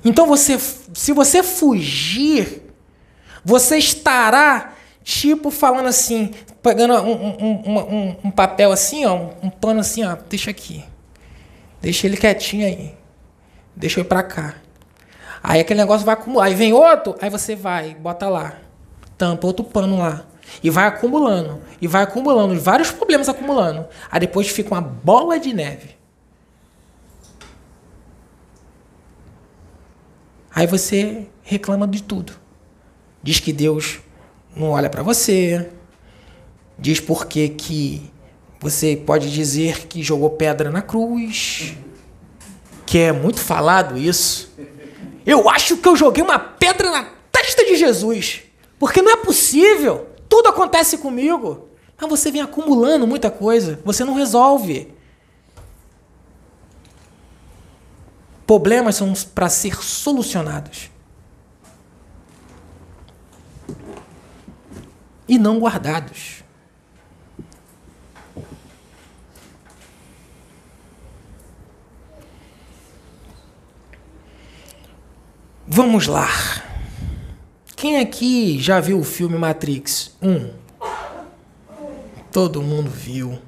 Então 0.03 0.25
você, 0.25 0.57
se 0.57 1.13
você 1.13 1.43
fugir, 1.43 2.73
você 3.45 3.77
estará 3.77 4.73
tipo 5.03 5.51
falando 5.51 5.85
assim, 5.85 6.33
pegando 6.63 6.95
um, 6.95 7.35
um, 7.37 7.69
um, 7.69 8.15
um, 8.23 8.31
papel 8.31 8.71
assim, 8.71 9.05
ó, 9.05 9.29
um 9.43 9.49
pano 9.51 9.81
assim, 9.81 10.03
ó, 10.03 10.17
deixa 10.27 10.49
aqui. 10.49 10.88
Deixa 11.81 12.07
ele 12.07 12.17
quietinho 12.17 12.65
aí. 12.65 12.95
Deixa 13.75 13.99
eu 13.99 14.03
ir 14.03 14.07
pra 14.07 14.23
cá. 14.23 14.55
Aí 15.41 15.61
aquele 15.61 15.79
negócio 15.79 16.05
vai 16.05 16.13
acumular. 16.13 16.45
Aí 16.45 16.53
vem 16.53 16.73
outro, 16.73 17.15
aí 17.21 17.29
você 17.29 17.55
vai, 17.55 17.95
bota 17.95 18.27
lá. 18.27 18.57
Tampa 19.17 19.47
outro 19.47 19.63
pano 19.65 19.97
lá. 19.97 20.25
E 20.63 20.69
vai 20.69 20.87
acumulando. 20.87 21.61
E 21.81 21.87
vai 21.87 22.03
acumulando. 22.03 22.59
Vários 22.59 22.91
problemas 22.91 23.29
acumulando. 23.29 23.87
Aí 24.11 24.19
depois 24.19 24.49
fica 24.49 24.73
uma 24.73 24.81
bola 24.81 25.39
de 25.39 25.53
neve. 25.53 25.97
Aí 30.53 30.67
você 30.67 31.27
reclama 31.43 31.87
de 31.87 32.03
tudo. 32.03 32.33
Diz 33.21 33.39
que 33.39 33.53
Deus 33.53 33.99
não 34.55 34.71
olha 34.71 34.89
para 34.89 35.03
você. 35.03 35.69
Diz 36.77 36.99
porque 36.99 37.49
que 37.49 38.11
você 38.59 38.95
pode 38.95 39.31
dizer 39.31 39.87
que 39.87 40.03
jogou 40.03 40.31
pedra 40.31 40.69
na 40.69 40.81
cruz. 40.81 41.73
Que 42.85 42.97
é 42.97 43.11
muito 43.11 43.39
falado 43.39 43.97
isso. 43.97 44.51
Eu 45.25 45.49
acho 45.49 45.77
que 45.77 45.87
eu 45.87 45.95
joguei 45.95 46.23
uma 46.23 46.37
pedra 46.37 46.91
na 46.91 47.07
testa 47.31 47.63
de 47.65 47.75
Jesus. 47.77 48.41
Porque 48.77 49.01
não 49.01 49.11
é 49.11 49.17
possível. 49.17 50.07
Tudo 50.27 50.49
acontece 50.49 50.97
comigo. 50.97 51.69
Mas 51.97 52.09
você 52.09 52.31
vem 52.31 52.41
acumulando 52.41 53.07
muita 53.07 53.31
coisa. 53.31 53.79
Você 53.85 54.03
não 54.03 54.13
resolve. 54.13 54.93
Problemas 58.45 58.95
são 58.95 59.13
para 59.33 59.47
ser 59.47 59.75
solucionados. 59.81 60.89
E 65.27 65.37
não 65.37 65.59
guardados. 65.59 66.43
Vamos 75.71 76.07
lá. 76.07 76.27
Quem 77.75 77.99
aqui 77.99 78.59
já 78.59 78.79
viu 78.79 78.99
o 78.99 79.03
filme 79.03 79.37
Matrix 79.37 80.17
1? 80.21 80.51
Todo 82.31 82.61
mundo 82.61 82.89
viu. 82.89 83.39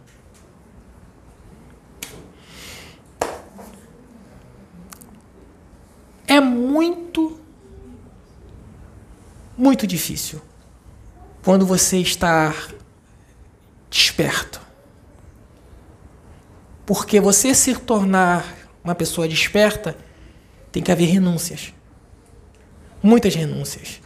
é 6.31 6.39
muito, 6.39 7.37
muito 9.57 9.85
difícil 9.85 10.41
quando 11.43 11.65
você 11.65 11.97
está 11.97 12.55
desperto. 13.89 14.61
Porque 16.85 17.19
você 17.19 17.53
se 17.53 17.75
tornar 17.75 18.45
uma 18.81 18.95
pessoa 18.95 19.27
desperta, 19.27 19.97
tem 20.71 20.81
que 20.81 20.89
haver 20.89 21.09
renúncias. 21.09 21.73
Muitas 23.01 23.33
renúncias. 23.35 24.01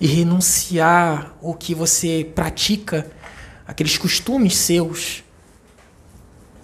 E 0.00 0.06
renunciar 0.06 1.34
o 1.40 1.54
que 1.54 1.74
você 1.74 2.30
pratica, 2.34 3.10
aqueles 3.66 3.96
costumes 3.96 4.56
seus, 4.56 5.22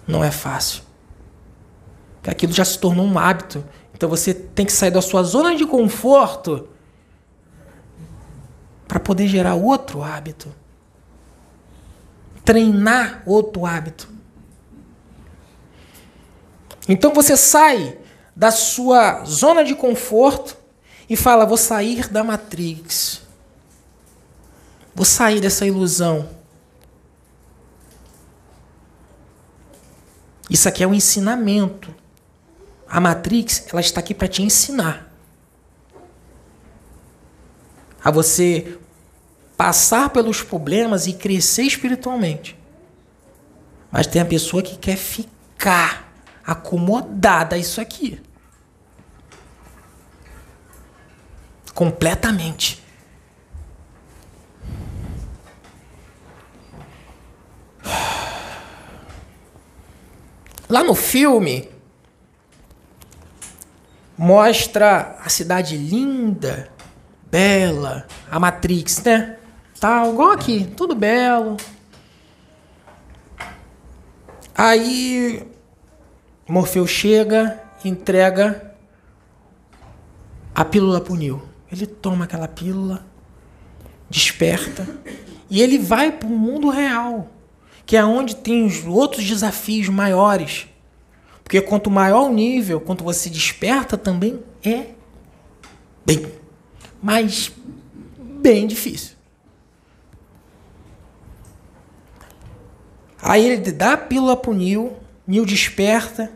não 0.05 0.23
é 0.23 0.31
fácil 0.31 0.89
que 2.21 2.29
aquilo 2.29 2.53
já 2.53 2.65
se 2.65 2.77
tornou 2.77 3.05
um 3.05 3.17
hábito. 3.17 3.63
Então 3.93 4.09
você 4.09 4.33
tem 4.33 4.65
que 4.65 4.71
sair 4.71 4.91
da 4.91 5.01
sua 5.01 5.23
zona 5.23 5.55
de 5.55 5.65
conforto 5.65 6.67
para 8.87 8.99
poder 8.99 9.27
gerar 9.27 9.55
outro 9.55 10.03
hábito. 10.03 10.53
Treinar 12.43 13.21
outro 13.25 13.65
hábito. 13.65 14.09
Então 16.87 17.13
você 17.13 17.37
sai 17.37 17.98
da 18.39 18.51
sua 18.51 19.25
zona 19.25 19.65
de 19.65 19.75
conforto 19.75 20.55
e 21.09 21.17
fala: 21.17 21.45
vou 21.45 21.57
sair 21.57 22.07
da 22.07 22.23
Matrix. 22.23 23.21
Vou 24.95 25.03
sair 25.03 25.41
dessa 25.41 25.65
ilusão. 25.65 26.29
Isso 30.49 30.69
aqui 30.69 30.81
é 30.81 30.87
um 30.87 30.93
ensinamento. 30.93 31.93
A 32.87 33.01
Matrix, 33.01 33.65
ela 33.69 33.81
está 33.81 33.99
aqui 33.99 34.13
para 34.13 34.29
te 34.29 34.41
ensinar 34.41 35.13
a 38.01 38.09
você 38.09 38.79
passar 39.57 40.09
pelos 40.11 40.41
problemas 40.41 41.07
e 41.07 41.13
crescer 41.13 41.63
espiritualmente. 41.63 42.57
Mas 43.91 44.07
tem 44.07 44.21
a 44.21 44.25
pessoa 44.25 44.63
que 44.63 44.77
quer 44.77 44.95
ficar 44.95 46.09
acomodada 46.45 47.57
a 47.57 47.59
isso 47.59 47.81
aqui. 47.81 48.19
Completamente. 51.73 52.83
Lá 60.69 60.83
no 60.83 60.93
filme, 60.93 61.67
mostra 64.15 65.17
a 65.23 65.29
cidade 65.29 65.75
linda, 65.75 66.69
bela, 67.31 68.05
a 68.29 68.39
Matrix, 68.39 69.01
né? 69.01 69.39
Tá 69.79 70.07
igual 70.07 70.31
aqui, 70.31 70.71
tudo 70.77 70.93
belo. 70.93 71.57
Aí 74.53 75.47
Morfeu 76.47 76.85
chega, 76.85 77.59
entrega 77.83 78.75
a 80.53 80.65
pílula 80.65 81.01
pro 81.01 81.15
Neo. 81.15 81.48
Ele 81.71 81.85
toma 81.85 82.25
aquela 82.25 82.47
pílula, 82.47 83.05
desperta 84.09 84.87
e 85.49 85.61
ele 85.61 85.77
vai 85.77 86.11
para 86.11 86.27
o 86.27 86.31
mundo 86.31 86.69
real, 86.69 87.29
que 87.85 87.95
é 87.95 88.03
onde 88.03 88.35
tem 88.35 88.65
os 88.65 88.85
outros 88.85 89.25
desafios 89.25 89.89
maiores. 89.89 90.67
Porque 91.43 91.61
quanto 91.61 91.89
maior 91.89 92.29
o 92.29 92.33
nível, 92.33 92.79
quanto 92.79 93.03
você 93.03 93.29
desperta, 93.29 93.97
também 93.97 94.39
é 94.63 94.89
bem, 96.05 96.31
mas 97.01 97.51
bem 98.19 98.67
difícil. 98.67 99.17
Aí 103.21 103.49
ele 103.49 103.71
dá 103.71 103.93
a 103.93 103.97
pílula 103.97 104.37
pro 104.37 104.53
Neil, 104.53 104.97
Neil 105.27 105.45
desperta. 105.45 106.31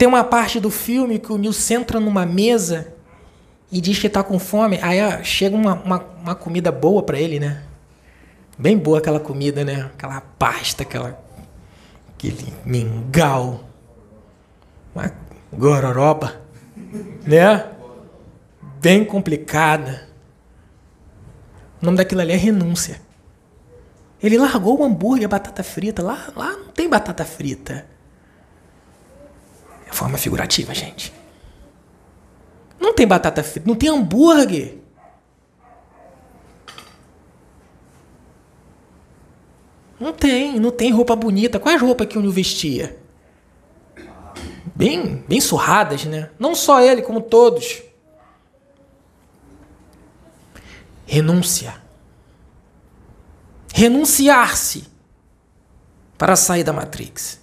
Tem 0.00 0.08
uma 0.08 0.24
parte 0.24 0.58
do 0.58 0.70
filme 0.70 1.18
que 1.18 1.30
o 1.30 1.36
Neil 1.36 1.52
senta 1.52 2.00
numa 2.00 2.24
mesa 2.24 2.90
e 3.70 3.82
diz 3.82 3.98
que 3.98 4.06
está 4.06 4.22
com 4.22 4.38
fome. 4.38 4.78
Aí 4.80 4.98
chega 5.22 5.54
uma, 5.54 5.74
uma, 5.74 5.98
uma 6.22 6.34
comida 6.34 6.72
boa 6.72 7.02
para 7.02 7.20
ele, 7.20 7.38
né? 7.38 7.64
Bem 8.56 8.78
boa 8.78 8.96
aquela 8.96 9.20
comida, 9.20 9.62
né? 9.62 9.90
Aquela 9.94 10.22
pasta, 10.22 10.84
aquela 10.84 11.22
aquele 12.14 12.50
mingau, 12.64 13.62
uma 14.94 15.12
gororoba, 15.52 16.40
né? 17.26 17.66
Bem 18.80 19.04
complicada. 19.04 20.08
O 21.82 21.84
nome 21.84 21.98
daquilo 21.98 22.22
ali 22.22 22.32
é 22.32 22.36
renúncia. 22.36 23.02
Ele 24.22 24.38
largou 24.38 24.80
o 24.80 24.82
hambúrguer, 24.82 25.26
a 25.26 25.28
batata 25.28 25.62
frita. 25.62 26.02
Lá, 26.02 26.32
lá 26.34 26.52
não 26.52 26.68
tem 26.68 26.88
batata 26.88 27.22
frita. 27.22 27.89
É 29.90 29.92
forma 29.92 30.16
figurativa, 30.16 30.72
gente. 30.72 31.12
Não 32.78 32.94
tem 32.94 33.06
batata 33.06 33.42
frita, 33.42 33.68
não 33.68 33.74
tem 33.74 33.88
hambúrguer. 33.88 34.78
Não 39.98 40.14
tem, 40.14 40.58
não 40.58 40.70
tem 40.70 40.90
roupa 40.90 41.14
bonita. 41.14 41.60
Quais 41.60 41.80
roupas 41.80 42.06
que 42.06 42.16
o 42.16 42.22
Nil 42.22 42.30
vestia? 42.30 42.98
Bem, 44.74 45.22
bem 45.28 45.40
surradas, 45.42 46.06
né? 46.06 46.30
Não 46.38 46.54
só 46.54 46.80
ele, 46.80 47.02
como 47.02 47.20
todos. 47.20 47.82
Renúncia. 51.04 51.74
Renunciar-se 53.74 54.86
para 56.16 56.34
sair 56.34 56.64
da 56.64 56.72
Matrix. 56.72 57.39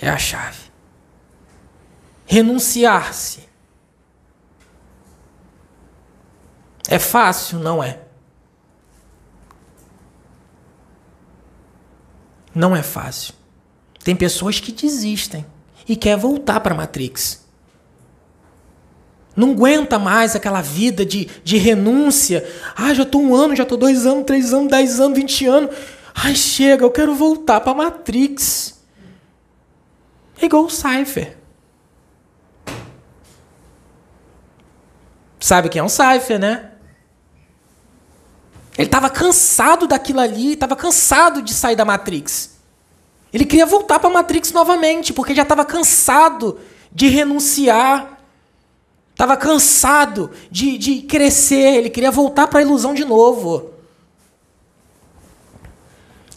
É 0.00 0.08
a 0.08 0.16
chave. 0.16 0.70
renunciar-se. 2.30 3.40
É 6.88 6.96
fácil? 6.96 7.58
Não 7.58 7.82
é. 7.82 7.98
Não 12.54 12.74
é 12.74 12.84
fácil. 12.84 13.34
Tem 14.04 14.14
pessoas 14.14 14.60
que 14.60 14.70
desistem 14.70 15.44
e 15.88 15.96
quer 15.96 16.16
voltar 16.16 16.60
para 16.60 16.72
a 16.72 16.76
Matrix. 16.76 17.44
Não 19.34 19.50
aguenta 19.50 19.98
mais 19.98 20.36
aquela 20.36 20.62
vida 20.62 21.04
de, 21.04 21.24
de 21.42 21.56
renúncia. 21.56 22.48
Ah, 22.76 22.94
já 22.94 23.02
estou 23.02 23.20
um 23.22 23.34
ano, 23.34 23.56
já 23.56 23.64
estou 23.64 23.76
dois 23.76 24.06
anos, 24.06 24.24
três 24.24 24.52
anos, 24.52 24.70
dez 24.70 25.00
anos, 25.00 25.18
vinte 25.18 25.46
anos. 25.46 25.74
Ai, 26.14 26.36
chega, 26.36 26.84
eu 26.84 26.90
quero 26.92 27.12
voltar 27.12 27.60
para 27.60 27.72
a 27.72 27.74
Matrix. 27.74 28.79
É 30.40 30.46
igual 30.46 30.64
o 30.64 30.70
Cypher. 30.70 31.36
Sabe 35.38 35.68
quem 35.68 35.80
é 35.80 35.82
um 35.82 35.88
Cypher, 35.88 36.38
né? 36.38 36.70
Ele 38.76 38.86
estava 38.86 39.10
cansado 39.10 39.86
daquilo 39.86 40.20
ali, 40.20 40.52
estava 40.52 40.74
cansado 40.74 41.42
de 41.42 41.52
sair 41.52 41.76
da 41.76 41.84
Matrix. 41.84 42.58
Ele 43.32 43.44
queria 43.44 43.66
voltar 43.66 43.98
para 43.98 44.08
a 44.08 44.12
Matrix 44.12 44.52
novamente, 44.52 45.12
porque 45.12 45.34
já 45.34 45.42
estava 45.42 45.64
cansado 45.64 46.58
de 46.92 47.06
renunciar, 47.08 48.18
estava 49.12 49.36
cansado 49.36 50.30
de, 50.50 50.78
de 50.78 51.02
crescer, 51.02 51.76
ele 51.76 51.90
queria 51.90 52.10
voltar 52.10 52.48
para 52.48 52.60
a 52.60 52.62
ilusão 52.62 52.94
de 52.94 53.04
novo. 53.04 53.70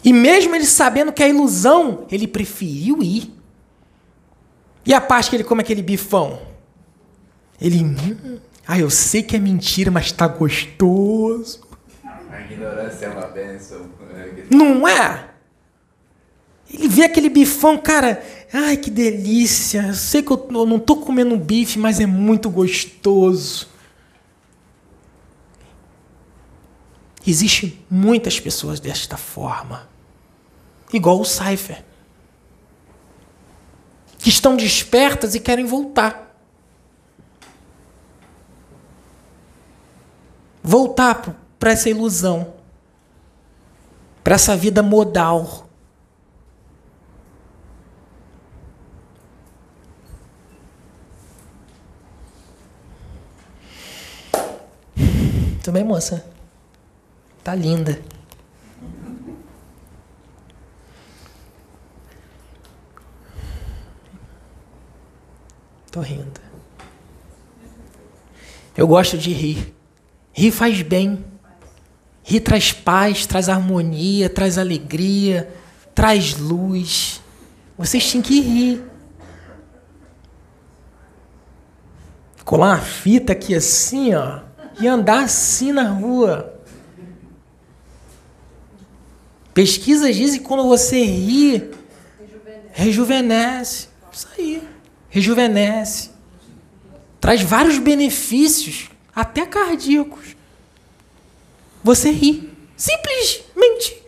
E 0.03 0.11
mesmo 0.11 0.53
ele 0.53 0.65
sabendo 0.65 1.13
que 1.13 1.23
é 1.23 1.29
ilusão, 1.29 2.05
ele 2.11 2.27
preferiu 2.27 3.01
ir. 3.01 3.33
E 4.85 4.93
a 4.93 5.01
parte 5.01 5.29
que 5.29 5.35
ele 5.35 5.43
come 5.43 5.61
aquele 5.61 5.81
bifão? 5.81 6.41
Ele. 7.59 7.83
Hum, 7.83 8.39
ah, 8.67 8.79
eu 8.79 8.89
sei 8.89 9.23
que 9.23 9.35
é 9.35 9.39
mentira, 9.39 9.91
mas 9.91 10.05
está 10.05 10.27
gostoso. 10.27 11.61
A 12.31 12.41
ignorância 12.41 13.05
é 13.05 13.09
uma 13.09 13.27
bênção. 13.27 13.89
Né? 14.09 14.45
Não 14.49 14.87
é? 14.87 15.29
Ele 16.73 16.87
vê 16.87 17.03
aquele 17.03 17.29
bifão, 17.29 17.77
cara, 17.77 18.23
ai 18.51 18.77
que 18.77 18.89
delícia. 18.89 19.87
Eu 19.87 19.93
sei 19.93 20.23
que 20.23 20.31
eu, 20.31 20.47
eu 20.51 20.65
não 20.65 20.77
estou 20.77 20.97
comendo 20.97 21.37
bife, 21.37 21.77
mas 21.77 21.99
é 21.99 22.05
muito 22.05 22.49
gostoso. 22.49 23.67
Existem 27.25 27.79
muitas 27.89 28.39
pessoas 28.39 28.79
desta 28.79 29.15
forma. 29.15 29.87
Igual 30.91 31.21
o 31.21 31.25
Cypher. 31.25 31.83
Que 34.23 34.29
estão 34.29 34.55
despertas 34.55 35.35
e 35.35 35.39
querem 35.39 35.65
voltar. 35.65 36.35
Voltar 40.63 41.35
para 41.59 41.71
essa 41.71 41.89
ilusão. 41.89 42.55
Para 44.23 44.35
essa 44.35 44.55
vida 44.55 44.81
modal 44.81 45.63
Tudo 55.63 55.75
bem, 55.75 55.83
moça? 55.85 56.25
Tá 57.41 57.55
linda. 57.55 58.12
Tô 65.93 66.01
rindo. 66.01 66.41
Eu 68.75 68.85
gosto 68.85 69.17
de 69.17 69.31
rir. 69.31 69.73
Rir 70.33 70.51
faz 70.51 70.81
bem. 70.81 71.23
Rir 72.23 72.41
traz 72.41 72.73
paz, 72.73 73.25
traz 73.25 73.47
harmonia, 73.47 74.29
traz 74.29 74.57
alegria, 74.57 75.53
traz 75.95 76.37
luz. 76.37 77.21
Vocês 77.77 78.11
têm 78.11 78.21
que 78.21 78.41
rir. 78.41 78.83
Colar 82.43 82.75
uma 82.75 82.79
fita 82.79 83.31
aqui 83.31 83.55
assim, 83.55 84.13
ó 84.13 84.51
e 84.79 84.87
andar 84.87 85.23
assim 85.23 85.71
na 85.71 85.89
rua. 85.89 86.59
Pesquisas 89.53 90.15
dizem 90.15 90.39
que 90.39 90.45
quando 90.45 90.67
você 90.67 91.03
ri, 91.03 91.71
rejuvenesce. 92.71 93.87
Isso 94.11 94.27
aí. 94.37 94.72
Rejuvenesce. 95.13 96.09
Traz 97.21 97.39
vários 97.39 97.77
benefícios, 97.77 98.89
até 99.15 99.45
cardíacos. 99.45 100.35
Você 101.83 102.09
ri. 102.09 102.51
Simplesmente 102.75 104.01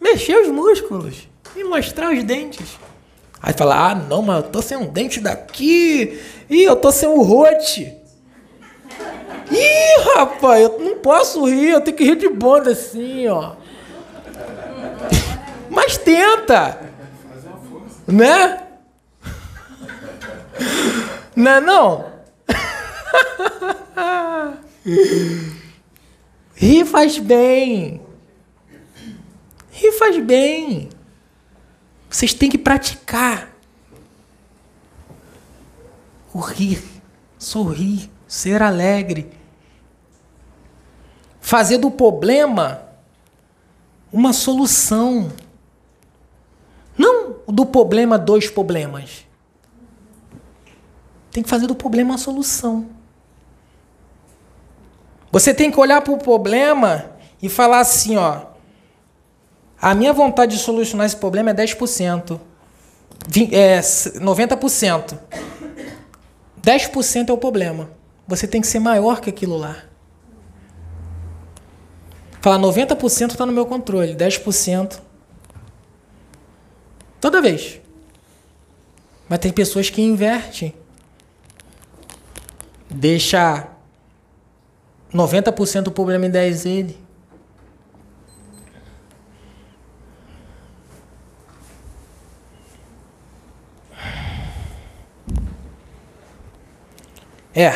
mexer 0.00 0.40
os 0.40 0.48
músculos 0.48 1.28
e 1.56 1.64
mostrar 1.64 2.14
os 2.14 2.22
dentes. 2.22 2.78
Aí 3.42 3.52
fala, 3.52 3.90
ah, 3.90 3.94
não, 3.96 4.22
mas 4.22 4.44
eu 4.44 4.50
tô 4.50 4.62
sem 4.62 4.76
um 4.76 4.86
dente 4.86 5.18
daqui. 5.18 6.22
Ih, 6.48 6.62
eu 6.62 6.76
tô 6.76 6.92
sem 6.92 7.08
um 7.08 7.22
rote. 7.22 7.92
Ih, 9.50 10.14
rapaz, 10.14 10.62
eu 10.62 10.78
não 10.78 10.98
posso 10.98 11.44
rir, 11.44 11.70
eu 11.70 11.80
tenho 11.80 11.96
que 11.96 12.04
rir 12.04 12.14
de 12.14 12.28
bonda 12.28 12.70
assim, 12.70 13.26
ó. 13.26 13.56
Mas 15.68 15.98
tenta. 15.98 16.78
Né? 18.06 18.62
Não 21.34 21.50
é 21.50 21.60
não? 21.60 22.12
Rir 26.54 26.84
faz 26.84 27.18
bem. 27.18 28.00
Rir 29.70 29.92
faz 29.92 30.18
bem. 30.22 30.88
Vocês 32.08 32.34
têm 32.34 32.50
que 32.50 32.58
praticar. 32.58 33.50
O 36.34 36.40
rir, 36.40 36.82
sorrir, 37.38 38.10
ser 38.26 38.62
alegre 38.62 39.42
fazer 41.42 41.76
do 41.76 41.90
problema 41.90 42.80
uma 44.10 44.32
solução. 44.32 45.30
Não 46.96 47.36
do 47.46 47.66
problema 47.66 48.16
dois 48.16 48.48
problemas. 48.48 49.26
Tem 51.32 51.42
que 51.42 51.48
fazer 51.48 51.66
do 51.66 51.74
problema 51.74 52.10
uma 52.10 52.18
solução. 52.18 52.86
Você 55.32 55.54
tem 55.54 55.70
que 55.70 55.80
olhar 55.80 56.02
para 56.02 56.12
o 56.12 56.18
problema 56.18 57.06
e 57.42 57.48
falar 57.48 57.80
assim, 57.80 58.16
ó. 58.16 58.42
A 59.80 59.94
minha 59.94 60.12
vontade 60.12 60.56
de 60.56 60.62
solucionar 60.62 61.06
esse 61.06 61.16
problema 61.16 61.50
é 61.50 61.54
10%. 61.54 62.38
É 63.50 63.80
90%. 63.80 65.18
10% 66.62 67.28
é 67.28 67.32
o 67.32 67.38
problema. 67.38 67.90
Você 68.28 68.46
tem 68.46 68.60
que 68.60 68.66
ser 68.66 68.78
maior 68.78 69.20
que 69.20 69.30
aquilo 69.30 69.56
lá. 69.56 69.76
Falar 72.42 72.58
90% 72.58 73.30
está 73.30 73.46
no 73.46 73.52
meu 73.52 73.64
controle, 73.64 74.14
10%. 74.14 75.00
Toda 77.20 77.40
vez. 77.40 77.80
Mas 79.28 79.38
tem 79.38 79.50
pessoas 79.52 79.88
que 79.88 80.02
invertem. 80.02 80.74
Deixa 82.94 83.68
90% 85.12 85.82
do 85.82 85.92
problema 85.92 86.26
em 86.26 86.30
10 86.30 86.66
ele. 86.66 87.02
É. 97.54 97.70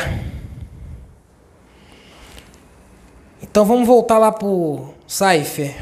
Então 3.41 3.63
vamos 3.63 3.87
voltar 3.87 4.17
lá 4.17 4.31
para 4.31 4.47
o 4.47 4.93
Cypher. 5.07 5.75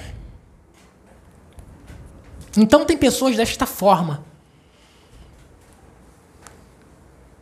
Então 2.58 2.86
tem 2.86 2.98
pessoas 2.98 3.36
desta 3.36 3.66
forma. 3.66 4.24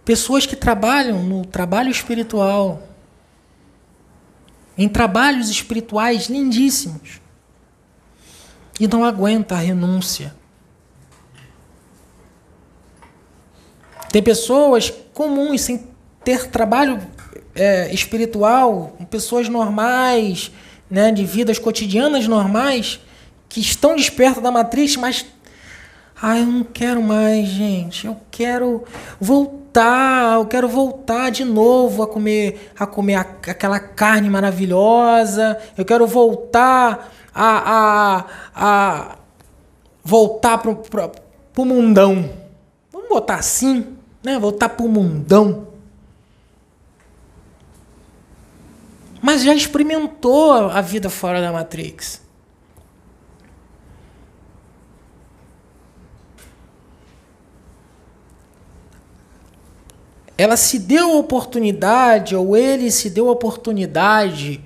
Pessoas 0.06 0.46
que 0.46 0.56
trabalham 0.56 1.24
no 1.24 1.46
trabalho 1.46 1.90
espiritual. 1.90 2.82
Em 4.78 4.90
trabalhos 4.90 5.50
espirituais 5.50 6.28
lindíssimos. 6.28 7.22
E 8.80 8.88
não 8.88 9.06
aguenta 9.06 9.56
a 9.56 9.60
renúncia. 9.60 10.36
Tem 14.12 14.22
pessoas 14.22 14.94
comuns 15.14 15.62
sem 15.62 15.88
ter 16.24 16.48
trabalho 16.50 17.02
é, 17.56 17.94
espiritual, 17.94 18.96
pessoas 19.10 19.50
normais, 19.50 20.52
né, 20.90 21.12
de 21.12 21.26
vidas 21.26 21.58
cotidianas 21.60 22.28
normais, 22.28 23.00
que 23.50 23.60
estão 23.60 23.96
despertas 23.96 24.42
da 24.42 24.52
matriz, 24.52 24.96
mas 24.96 25.26
Ah, 26.26 26.40
eu 26.40 26.46
não 26.46 26.64
quero 26.64 27.04
mais, 27.04 27.46
gente. 27.50 28.08
Eu 28.08 28.16
quero 28.32 28.86
voltar, 29.20 30.36
eu 30.36 30.46
quero 30.46 30.70
voltar 30.70 31.30
de 31.30 31.44
novo 31.44 32.02
a 32.02 32.08
comer, 32.08 32.72
a 32.80 32.88
comer 32.88 33.16
aquela 33.16 33.78
carne 33.78 34.30
maravilhosa. 34.30 35.60
Eu 35.78 35.84
quero 35.84 36.08
voltar 36.08 37.12
a, 37.36 37.74
a, 37.76 38.26
a 38.56 39.18
voltar 40.02 40.60
pro, 40.60 40.78
pro, 40.78 41.12
pro 41.52 41.66
mundão. 41.66 42.30
Vamos 42.90 43.10
botar 43.10 43.36
assim, 43.36 43.86
né? 44.24 44.40
Voltar 44.40 44.70
pro 44.70 44.88
mundão. 44.88 45.68
Mas 49.22 49.44
já 49.44 49.54
experimentou 49.54 50.54
a 50.54 50.80
vida 50.80 51.10
fora 51.10 51.42
da 51.42 51.52
Matrix. 51.52 52.23
Ela 60.38 60.58
se 60.58 60.80
deu 60.80 61.12
a 61.12 61.16
oportunidade, 61.18 62.36
ou 62.36 62.58
ele 62.58 62.90
se 62.92 63.10
deu 63.10 63.30
a 63.30 63.32
oportunidade 63.32 64.64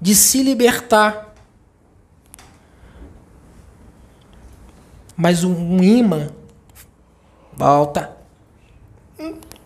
de 0.00 0.14
se 0.14 0.42
libertar. 0.42 1.34
Mas 5.16 5.44
um 5.44 5.82
imã 5.82 6.30
volta, 7.52 8.16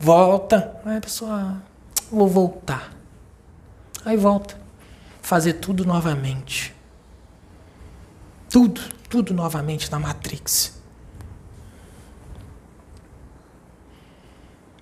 volta. 0.00 0.80
Aí 0.84 0.96
a 0.96 1.00
pessoa, 1.00 1.62
vou 2.10 2.26
voltar. 2.26 2.92
Aí 4.04 4.16
volta. 4.16 4.58
Fazer 5.22 5.54
tudo 5.54 5.84
novamente. 5.84 6.74
Tudo, 8.50 8.80
tudo 9.08 9.32
novamente 9.32 9.90
na 9.92 9.98
Matrix. 9.98 10.83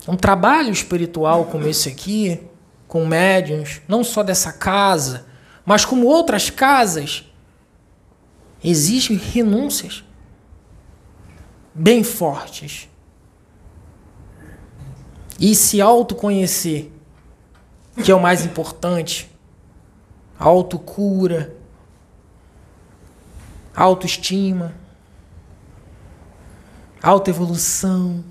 Um 0.06 0.16
trabalho 0.16 0.70
espiritual 0.70 1.46
como 1.46 1.66
esse 1.66 1.88
aqui, 1.88 2.40
com 2.88 3.06
médiums, 3.06 3.80
não 3.86 4.02
só 4.02 4.22
dessa 4.22 4.52
casa, 4.52 5.26
mas 5.64 5.84
como 5.84 6.06
outras 6.06 6.50
casas, 6.50 7.24
exigem 8.62 9.16
renúncias 9.16 10.04
bem 11.74 12.02
fortes. 12.02 12.88
E 15.38 15.54
se 15.54 15.80
autoconhecer 15.80 16.92
que 18.00 18.10
é 18.10 18.14
o 18.14 18.20
mais 18.20 18.44
importante. 18.44 19.30
Autocura, 20.38 21.54
autoestima, 23.74 24.74
autoevolução. 27.02 28.24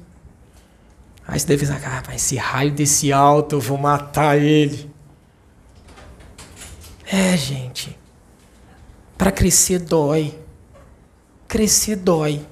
Aí 1.32 1.40
você 1.40 1.48
deve 1.48 1.66
pensar, 1.66 2.04
ah, 2.10 2.14
esse 2.14 2.36
raio 2.36 2.74
desse 2.74 3.14
alto, 3.14 3.56
eu 3.56 3.62
vou 3.62 3.78
matar 3.78 4.38
ele. 4.38 4.92
É, 7.06 7.38
gente. 7.38 7.98
Para 9.18 9.32
crescer 9.32 9.80
dói. 9.80 10.38
Crescer 11.48 11.96
dói. 11.96 12.46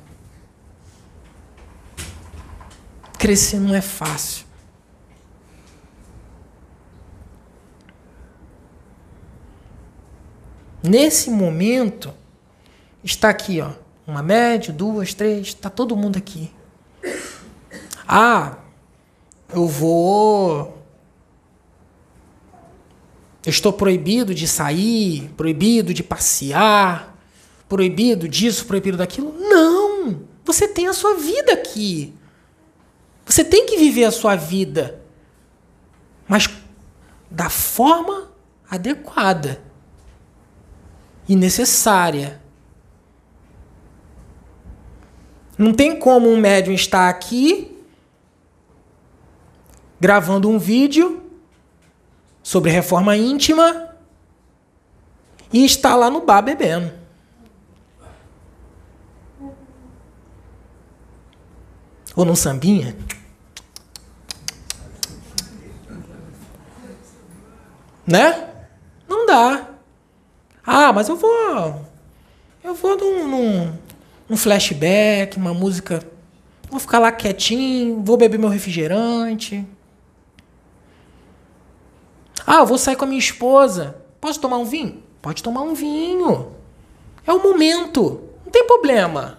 Crescer 3.17 3.59
não 3.59 3.75
é 3.75 3.81
fácil. 3.81 4.45
Nesse 10.81 11.29
momento, 11.29 12.13
está 13.03 13.27
aqui, 13.27 13.59
ó, 13.59 13.73
uma 14.07 14.23
média, 14.23 14.71
duas, 14.71 15.13
três, 15.13 15.47
está 15.47 15.69
todo 15.69 15.97
mundo 15.97 16.17
aqui. 16.17 16.49
Ah, 18.07 18.55
eu 19.53 19.67
vou. 19.67 20.77
Eu 23.45 23.49
estou 23.49 23.73
proibido 23.73 24.33
de 24.33 24.47
sair, 24.47 25.29
proibido 25.35 25.93
de 25.93 26.03
passear, 26.03 27.17
proibido 27.67 28.27
disso, 28.27 28.65
proibido 28.65 28.97
daquilo. 28.97 29.33
Não! 29.37 30.21
Você 30.45 30.67
tem 30.67 30.87
a 30.87 30.93
sua 30.93 31.15
vida 31.15 31.53
aqui. 31.53 32.13
Você 33.25 33.43
tem 33.43 33.65
que 33.65 33.77
viver 33.77 34.05
a 34.05 34.11
sua 34.11 34.35
vida, 34.35 35.01
mas 36.27 36.49
da 37.29 37.49
forma 37.49 38.31
adequada 38.69 39.61
e 41.27 41.35
necessária. 41.35 42.41
Não 45.55 45.73
tem 45.73 45.99
como 45.99 46.27
um 46.27 46.37
médium 46.37 46.73
estar 46.73 47.07
aqui 47.07 47.68
gravando 49.99 50.49
um 50.49 50.57
vídeo 50.57 51.21
sobre 52.41 52.71
reforma 52.71 53.17
íntima 53.17 53.89
e 55.51 55.65
estar 55.65 55.95
lá 55.95 56.09
no 56.09 56.21
bar 56.21 56.41
bebendo. 56.41 56.91
Ou 62.15 62.25
num 62.25 62.35
sambinha. 62.35 62.95
Né? 68.05 68.49
Não 69.07 69.25
dá. 69.25 69.69
Ah, 70.65 70.91
mas 70.91 71.07
eu 71.07 71.15
vou. 71.15 71.85
Eu 72.63 72.73
vou 72.73 72.97
num, 72.97 73.27
num, 73.27 73.73
num 74.27 74.37
flashback, 74.37 75.37
uma 75.37 75.53
música. 75.53 76.03
Vou 76.69 76.79
ficar 76.79 76.99
lá 76.99 77.11
quietinho, 77.11 78.01
vou 78.03 78.17
beber 78.17 78.37
meu 78.37 78.49
refrigerante. 78.49 79.65
Ah, 82.51 82.61
eu 82.61 82.65
vou 82.65 82.79
sair 82.79 82.95
com 82.95 83.05
a 83.05 83.07
minha 83.07 83.19
esposa. 83.19 83.95
Posso 84.19 84.41
tomar 84.41 84.57
um 84.57 84.65
vinho? 84.65 85.03
Pode 85.21 85.43
tomar 85.43 85.61
um 85.61 85.75
vinho. 85.75 86.51
É 87.27 87.31
o 87.31 87.43
momento. 87.43 88.23
Não 88.43 88.51
tem 88.51 88.65
problema. 88.65 89.37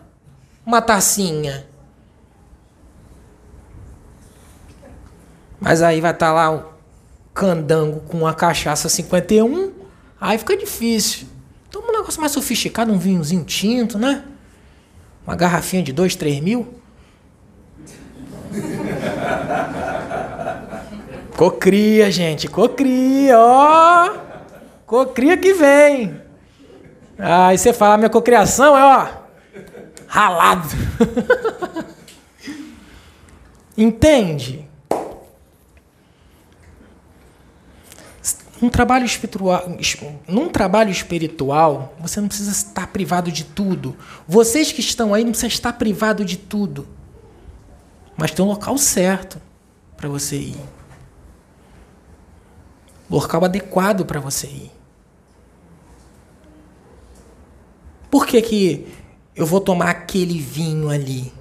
Uma 0.65 0.81
tacinha. 0.81 1.67
Mas 5.59 5.83
aí 5.83 6.01
vai 6.01 6.13
estar 6.13 6.29
tá 6.29 6.33
lá 6.33 6.53
o 6.53 6.65
candango 7.35 7.99
com 8.03 8.25
a 8.29 8.33
cachaça 8.33 8.89
51 8.89 9.73
Aí 10.21 10.39
fica 10.39 10.57
difícil. 10.57 11.27
Toma 11.69 11.89
um 11.89 11.93
negócio 11.93 12.21
mais 12.21 12.31
sofisticado, 12.31 12.93
um 12.93 12.99
vinhozinho 12.99 13.43
tinto, 13.43 13.99
né? 13.99 14.23
Uma 15.27 15.35
garrafinha 15.35 15.83
de 15.83 15.93
2, 15.93 16.15
3 16.15 16.39
mil. 16.39 16.75
Cocria, 21.41 22.11
gente, 22.11 22.49
cocria, 22.49 23.39
ó. 23.39 24.15
Cocria 24.85 25.39
que 25.39 25.55
vem. 25.55 26.21
Aí 27.19 27.57
você 27.57 27.73
fala, 27.73 27.97
minha 27.97 28.11
cocriação 28.11 28.77
é, 28.77 28.85
ó, 28.85 29.09
ralado. 30.07 30.69
Entende? 33.75 34.69
Um 38.61 38.69
trabalho 38.69 39.07
espiritual, 39.07 39.65
num 40.29 40.51
trabalho 40.51 40.91
espiritual, 40.91 41.95
você 41.99 42.21
não 42.21 42.29
precisa 42.29 42.51
estar 42.51 42.89
privado 42.89 43.33
de 43.33 43.45
tudo. 43.47 43.97
Vocês 44.29 44.73
que 44.73 44.81
estão 44.83 45.15
aí 45.15 45.25
não 45.25 45.31
precisam 45.31 45.49
estar 45.49 45.73
privado 45.73 46.23
de 46.23 46.37
tudo. 46.37 46.87
Mas 48.15 48.31
tem 48.31 48.45
um 48.45 48.49
local 48.49 48.77
certo 48.77 49.41
para 49.97 50.07
você 50.07 50.37
ir. 50.37 50.80
Local 53.11 53.45
adequado 53.45 54.05
para 54.05 54.21
você 54.21 54.47
ir. 54.47 54.71
Por 58.11 58.27
que, 58.27 58.41
que 58.41 58.87
eu 59.35 59.45
vou 59.45 59.61
tomar 59.61 59.91
aquele 59.91 60.39
vinho 60.39 60.89
ali? 60.89 61.33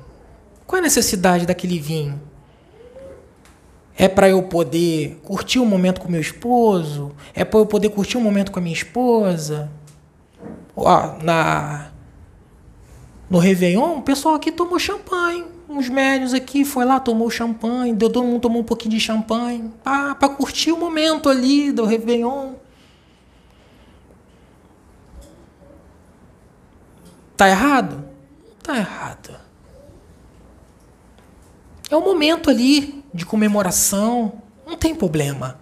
Qual 0.66 0.78
é 0.78 0.80
a 0.80 0.84
necessidade 0.84 1.46
daquele 1.46 1.80
vinho? 1.80 2.20
É 3.98 4.08
para 4.08 4.30
eu 4.30 4.42
poder 4.44 5.20
curtir 5.24 5.60
um 5.60 5.66
momento 5.66 6.00
com 6.00 6.08
meu 6.08 6.22
esposo? 6.22 7.12
É 7.34 7.44
para 7.44 7.60
eu 7.60 7.66
poder 7.66 7.90
curtir 7.90 8.18
um 8.18 8.22
momento 8.22 8.52
com 8.52 8.60
a 8.60 8.62
minha 8.62 8.74
esposa? 8.74 9.70
Ó, 10.76 11.18
na 11.22 11.92
no 13.30 13.38
Réveillon, 13.38 13.98
o 13.98 14.02
pessoal 14.02 14.36
aqui 14.36 14.52
tomou 14.52 14.80
champanhe. 14.80 15.46
Uns 15.70 15.88
médios 15.88 16.34
aqui 16.34 16.66
foi 16.66 16.84
lá, 16.84 17.00
tomou 17.00 17.30
champanhe. 17.30 17.96
Todo 17.96 18.24
mundo 18.24 18.42
tomou 18.42 18.62
um 18.62 18.66
pouquinho 18.66 18.96
de 18.96 19.00
champanhe. 19.00 19.72
Para 19.84 20.30
curtir 20.30 20.72
o 20.72 20.78
momento 20.78 21.30
ali 21.30 21.72
do 21.72 21.86
Réveillon. 21.86 22.54
Tá 27.38 27.48
errado? 27.48 28.04
Tá 28.64 28.76
errado. 28.76 29.40
É 31.90 31.96
o 31.96 32.02
momento 32.02 32.50
ali 32.50 33.04
de 33.14 33.26
comemoração, 33.26 34.42
não 34.66 34.76
tem 34.76 34.94
problema. 34.94 35.60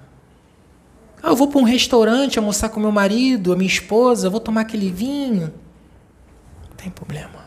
Ah, 1.22 1.30
eu 1.30 1.36
vou 1.36 1.48
para 1.48 1.60
um 1.60 1.64
restaurante 1.64 2.40
almoçar 2.40 2.70
com 2.70 2.80
meu 2.80 2.92
marido, 2.92 3.52
a 3.52 3.56
minha 3.56 3.70
esposa, 3.70 4.30
vou 4.30 4.40
tomar 4.40 4.62
aquele 4.62 4.90
vinho. 4.90 5.54
Não 6.70 6.76
tem 6.78 6.90
problema. 6.90 7.47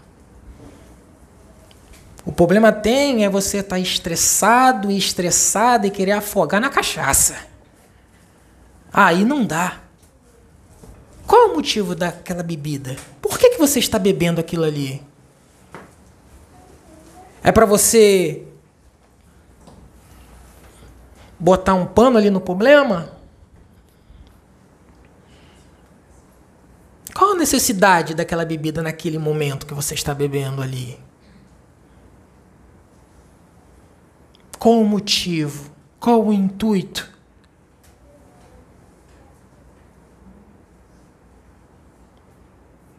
O 2.24 2.33
problema 2.33 2.70
tem 2.70 3.24
é 3.24 3.28
você 3.28 3.59
estar 3.59 3.76
tá 3.76 3.80
estressado 3.80 4.90
e 4.90 4.98
estressado 4.98 5.87
e 5.87 5.90
querer 5.90 6.12
afogar 6.12 6.61
na 6.61 6.68
cachaça. 6.68 7.37
Aí 8.92 9.24
não 9.24 9.44
dá. 9.44 9.80
Qual 11.26 11.48
é 11.48 11.50
o 11.52 11.54
motivo 11.54 11.94
daquela 11.94 12.42
bebida? 12.42 12.96
Por 13.22 13.38
que, 13.38 13.50
que 13.50 13.59
você 13.59 13.78
está 13.78 13.98
bebendo 13.98 14.40
aquilo 14.40 14.64
ali? 14.64 15.02
É 17.42 17.50
para 17.50 17.64
você 17.64 18.44
botar 21.38 21.74
um 21.74 21.87
pano 21.87 22.18
ali 22.18 22.28
no 22.28 22.40
problema? 22.40 23.12
Qual 27.14 27.33
a 27.33 27.37
necessidade 27.37 28.14
daquela 28.14 28.44
bebida 28.44 28.83
naquele 28.83 29.18
momento 29.18 29.66
que 29.66 29.74
você 29.74 29.94
está 29.94 30.12
bebendo 30.12 30.61
ali? 30.61 30.98
Qual 34.61 34.79
o 34.79 34.85
motivo? 34.85 35.73
Qual 35.99 36.27
o 36.27 36.31
intuito? 36.35 37.11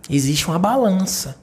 Existe 0.09 0.47
uma 0.47 0.57
balança. 0.57 1.39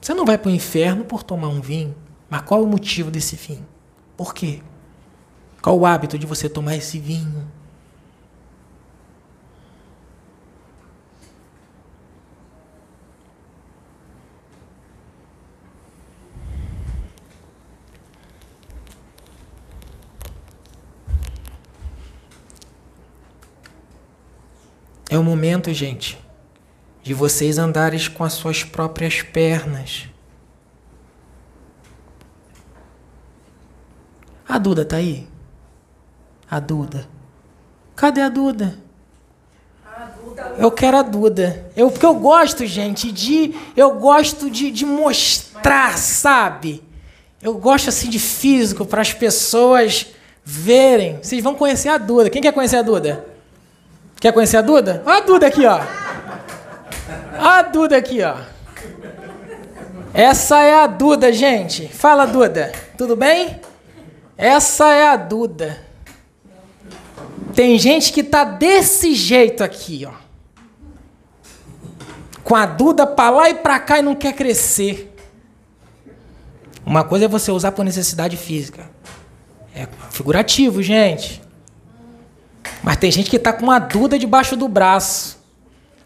Você 0.00 0.14
não 0.14 0.24
vai 0.24 0.38
para 0.38 0.48
o 0.48 0.54
inferno 0.54 1.04
por 1.04 1.22
tomar 1.22 1.48
um 1.48 1.60
vinho. 1.60 1.94
Mas 2.30 2.40
qual 2.40 2.62
é 2.62 2.64
o 2.64 2.66
motivo 2.66 3.10
desse 3.10 3.36
fim? 3.36 3.62
Por 4.16 4.32
quê? 4.32 4.62
Qual 5.60 5.78
o 5.78 5.84
hábito 5.84 6.18
de 6.18 6.26
você 6.26 6.48
tomar 6.48 6.76
esse 6.76 6.98
vinho? 6.98 7.46
É 25.10 25.18
o 25.18 25.24
momento, 25.24 25.72
gente, 25.72 26.18
de 27.02 27.14
vocês 27.14 27.56
andarem 27.56 27.98
com 28.10 28.24
as 28.24 28.34
suas 28.34 28.62
próprias 28.62 29.22
pernas. 29.22 30.06
A 34.46 34.58
Duda 34.58 34.84
tá 34.84 34.96
aí? 34.96 35.26
A 36.50 36.60
Duda. 36.60 37.08
Cadê 37.96 38.20
a 38.20 38.28
Duda? 38.28 38.78
Eu 40.58 40.70
quero 40.70 40.96
a 40.96 41.02
Duda. 41.02 41.70
Eu, 41.76 41.90
porque 41.90 42.06
eu 42.06 42.14
gosto, 42.14 42.64
gente, 42.66 43.10
de. 43.10 43.54
Eu 43.76 43.98
gosto 43.98 44.50
de, 44.50 44.70
de 44.70 44.84
mostrar, 44.84 45.96
sabe? 45.98 46.82
Eu 47.40 47.54
gosto 47.54 47.88
assim 47.88 48.08
de 48.08 48.18
físico 48.18 48.84
para 48.84 49.00
as 49.00 49.12
pessoas 49.12 50.06
verem. 50.44 51.18
Vocês 51.22 51.42
vão 51.42 51.54
conhecer 51.54 51.88
a 51.88 51.98
Duda. 51.98 52.30
Quem 52.30 52.42
quer 52.42 52.52
conhecer 52.52 52.76
a 52.76 52.82
Duda? 52.82 53.37
Quer 54.20 54.32
conhecer 54.32 54.56
a 54.56 54.62
Duda? 54.62 55.02
Olha 55.06 55.18
a 55.18 55.20
Duda 55.20 55.46
aqui, 55.46 55.64
ó. 55.64 55.80
A 57.38 57.62
Duda 57.62 57.96
aqui, 57.96 58.20
ó. 58.22 58.36
Essa 60.12 60.60
é 60.62 60.82
a 60.82 60.86
Duda, 60.86 61.32
gente. 61.32 61.86
Fala, 61.88 62.26
Duda. 62.26 62.72
Tudo 62.96 63.14
bem? 63.14 63.60
Essa 64.36 64.92
é 64.92 65.08
a 65.08 65.16
Duda. 65.16 65.78
Tem 67.54 67.78
gente 67.78 68.12
que 68.12 68.22
tá 68.22 68.44
desse 68.44 69.14
jeito 69.14 69.62
aqui, 69.62 70.06
ó. 70.06 70.12
Com 72.42 72.56
a 72.56 72.66
Duda 72.66 73.06
pra 73.06 73.30
lá 73.30 73.50
e 73.50 73.54
pra 73.54 73.78
cá 73.78 73.98
e 73.98 74.02
não 74.02 74.14
quer 74.14 74.32
crescer. 74.32 75.14
Uma 76.84 77.04
coisa 77.04 77.26
é 77.26 77.28
você 77.28 77.52
usar 77.52 77.72
por 77.72 77.84
necessidade 77.84 78.36
física. 78.36 78.90
É 79.74 79.86
figurativo, 80.10 80.82
gente. 80.82 81.42
Mas 82.82 82.96
tem 82.96 83.10
gente 83.10 83.30
que 83.30 83.38
tá 83.38 83.52
com 83.52 83.64
uma 83.64 83.78
Duda 83.78 84.18
debaixo 84.18 84.56
do 84.56 84.68
braço. 84.68 85.38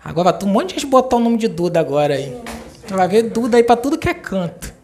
Agora 0.05 0.33
vai 0.33 0.49
um 0.49 0.53
monte 0.53 0.69
de 0.69 0.81
gente 0.81 0.87
botar 0.87 1.17
o 1.17 1.21
nome 1.21 1.39
de 1.39 1.49
Duda 1.49 1.79
agora 1.79 2.15
aí. 2.15 2.37
Vai 2.89 3.09
ver 3.09 3.23
Duda 3.23 3.57
aí 3.57 3.63
para 3.63 3.77
tudo 3.77 3.99
que 3.99 4.09
é 4.09 4.15
canto. 4.15 4.75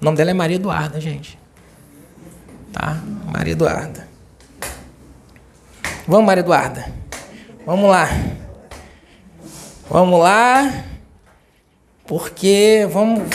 O 0.00 0.04
nome 0.04 0.16
dela 0.16 0.30
é 0.30 0.34
Maria 0.34 0.56
Eduarda, 0.56 1.00
gente. 1.00 1.38
Tá? 2.72 3.00
Maria 3.32 3.52
Eduarda. 3.52 4.06
Vamos, 6.06 6.26
Maria 6.26 6.42
Eduarda. 6.42 6.92
Vamos 7.66 7.90
lá. 7.90 8.08
Vamos 9.88 10.20
lá. 10.20 10.84
Porque 12.06 12.86
vamos. 12.90 13.28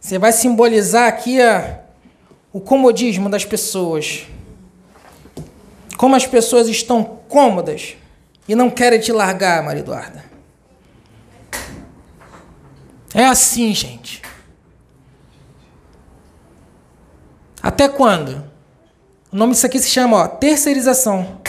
Você 0.00 0.18
vai 0.18 0.32
simbolizar 0.32 1.08
aqui 1.08 1.40
a, 1.40 1.80
o 2.52 2.60
comodismo 2.60 3.28
das 3.28 3.44
pessoas. 3.44 4.26
Como 5.96 6.16
as 6.16 6.26
pessoas 6.26 6.68
estão 6.68 7.04
cômodas 7.28 7.96
e 8.48 8.54
não 8.54 8.70
querem 8.70 9.00
te 9.00 9.12
largar, 9.12 9.62
Maria 9.62 9.82
Eduarda. 9.82 10.24
É 13.14 13.26
assim, 13.26 13.74
gente. 13.74 14.22
Até 17.62 17.88
quando? 17.88 18.44
O 19.30 19.36
nome 19.36 19.52
disso 19.52 19.66
aqui 19.66 19.78
se 19.78 19.88
chama 19.88 20.16
ó, 20.16 20.28
terceirização. 20.28 21.40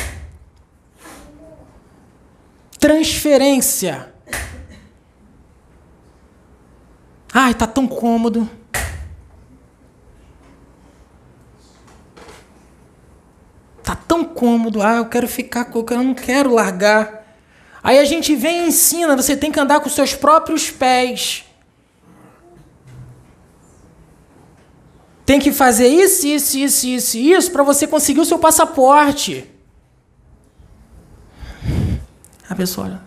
Transferência. 2.80 4.14
Ai, 7.34 7.54
tá 7.54 7.66
tão 7.66 7.88
cômodo. 7.88 8.48
Tá 13.94 14.00
tão 14.08 14.26
cômodo. 14.26 14.82
Ah, 14.82 14.96
eu 14.96 15.06
quero 15.06 15.28
ficar 15.28 15.66
com, 15.66 15.86
eu 15.88 16.04
não 16.04 16.16
quero 16.16 16.52
largar. 16.52 17.24
Aí 17.84 18.00
a 18.00 18.06
gente 18.06 18.36
vem 18.36 18.64
e 18.64 18.68
ensina, 18.70 19.16
você 19.16 19.38
tem 19.38 19.52
que 19.52 19.60
andar 19.60 19.82
com 19.82 19.90
seus 19.90 20.16
próprios 20.16 20.72
pés. 20.72 21.46
Tem 25.24 25.40
que 25.40 25.52
fazer 25.52 25.88
isso, 25.90 26.26
isso, 26.26 26.58
isso, 26.58 26.88
isso, 26.88 27.18
isso 27.18 27.52
para 27.52 27.62
você 27.62 27.86
conseguir 27.86 28.20
o 28.20 28.26
seu 28.26 28.40
passaporte. 28.40 29.48
A 32.50 32.56
pessoa 32.56 32.88
olha. 32.88 33.02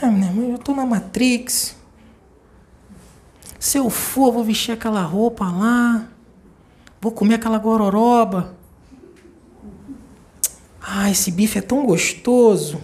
Ah, 0.00 0.06
eu 0.36 0.58
tô 0.58 0.74
na 0.74 0.86
Matrix. 0.86 1.74
Se 3.58 3.78
eu 3.78 3.90
for, 3.90 4.32
vou 4.32 4.44
vestir 4.44 4.70
aquela 4.70 5.02
roupa 5.02 5.44
lá. 5.44 6.06
Vou 7.00 7.10
comer 7.10 7.34
aquela 7.34 7.58
gororoba. 7.58 8.61
Ah, 10.94 11.10
esse 11.10 11.30
bife 11.30 11.56
é 11.58 11.62
tão 11.62 11.86
gostoso. 11.86 12.78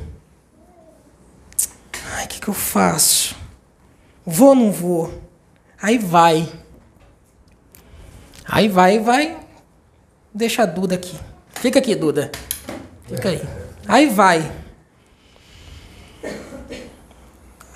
Ai, 2.14 2.25
o 2.25 2.29
que, 2.29 2.40
que 2.40 2.49
eu 2.49 2.55
faço? 2.55 3.37
Vou 4.25 4.49
ou 4.49 4.55
não 4.55 4.73
vou? 4.73 5.23
Aí 5.81 5.99
vai. 5.99 6.51
Aí 8.47 8.66
vai, 8.66 8.99
vai. 8.99 9.39
Deixa 10.32 10.62
a 10.62 10.66
Duda 10.66 10.95
aqui. 10.95 11.14
Fica 11.51 11.80
aqui, 11.80 11.95
Duda. 11.95 12.32
Fica 13.07 13.28
aí. 13.28 13.43
Aí 13.87 14.07
vai. 14.07 14.53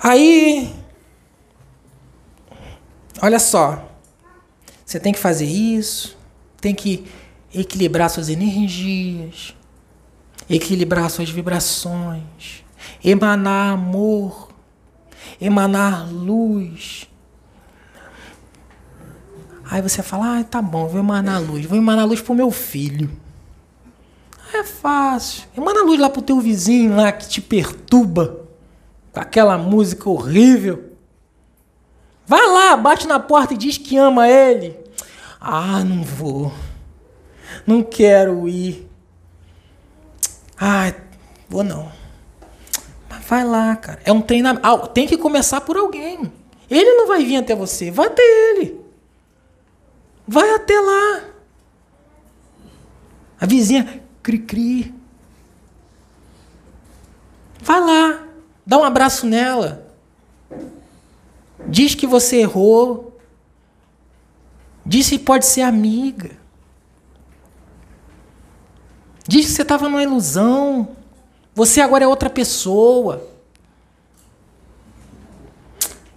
Aí. 0.01 0.75
Olha 3.21 3.37
só. 3.37 3.87
Você 4.83 4.99
tem 4.99 5.13
que 5.13 5.19
fazer 5.19 5.45
isso. 5.45 6.17
Tem 6.59 6.73
que 6.73 7.07
equilibrar 7.53 8.09
suas 8.09 8.29
energias 8.29 9.55
equilibrar 10.49 11.09
suas 11.09 11.29
vibrações, 11.29 12.63
emanar 13.03 13.73
amor, 13.73 14.49
emanar 15.39 16.11
luz. 16.11 17.07
Aí 19.69 19.81
você 19.81 20.03
fala, 20.03 20.39
ah, 20.39 20.43
tá 20.43 20.61
bom, 20.61 20.87
vou 20.87 20.99
emanar 20.99 21.41
luz, 21.41 21.65
vou 21.65 21.77
emanar 21.77 22.05
luz 22.05 22.21
pro 22.21 22.35
meu 22.35 22.51
filho. 22.51 23.09
É 24.53 24.63
fácil. 24.63 25.45
Emana 25.57 25.81
luz 25.81 25.99
lá 25.99 26.09
pro 26.09 26.21
teu 26.21 26.39
vizinho 26.39 26.95
lá 26.95 27.11
que 27.11 27.27
te 27.27 27.41
perturba 27.41 28.45
com 29.11 29.19
aquela 29.19 29.57
música 29.57 30.07
horrível. 30.07 30.91
Vai 32.25 32.45
lá, 32.47 32.77
bate 32.77 33.07
na 33.07 33.19
porta 33.19 33.55
e 33.55 33.57
diz 33.57 33.79
que 33.79 33.97
ama 33.97 34.29
ele. 34.29 34.79
Ah, 35.41 35.83
não 35.83 36.03
vou. 36.03 36.53
Não 37.65 37.81
quero 37.81 38.47
ir. 38.47 38.87
Ah, 40.59 40.93
vou 41.49 41.63
não. 41.63 41.91
Mas 43.09 43.25
vai 43.25 43.43
lá, 43.43 43.75
cara. 43.75 43.99
É 44.05 44.11
um 44.11 44.21
treinamento. 44.21 44.65
Ah, 44.65 44.87
tem 44.87 45.07
que 45.07 45.17
começar 45.17 45.61
por 45.61 45.77
alguém. 45.77 46.31
Ele 46.69 46.93
não 46.93 47.07
vai 47.07 47.23
vir 47.23 47.37
até 47.37 47.55
você. 47.55 47.91
Vai 47.91 48.07
até 48.07 48.21
ele. 48.21 48.79
Vai 50.27 50.55
até 50.55 50.79
lá. 50.79 51.23
A 53.39 53.45
vizinha, 53.45 54.01
cri-cri. 54.21 54.93
Vai 57.61 57.79
lá. 57.79 58.27
Dá 58.65 58.77
um 58.77 58.83
abraço 58.83 59.25
nela. 59.25 59.85
Diz 61.67 61.95
que 61.95 62.07
você 62.07 62.37
errou. 62.37 63.17
Diz 64.85 65.09
que 65.09 65.19
pode 65.19 65.45
ser 65.45 65.61
amiga. 65.61 66.42
Diz 69.33 69.47
que 69.47 69.51
você 69.53 69.63
estava 69.63 69.89
numa 69.89 70.03
ilusão. 70.03 70.89
Você 71.55 71.81
agora 71.81 72.03
é 72.03 72.07
outra 72.07 72.29
pessoa. 72.29 73.27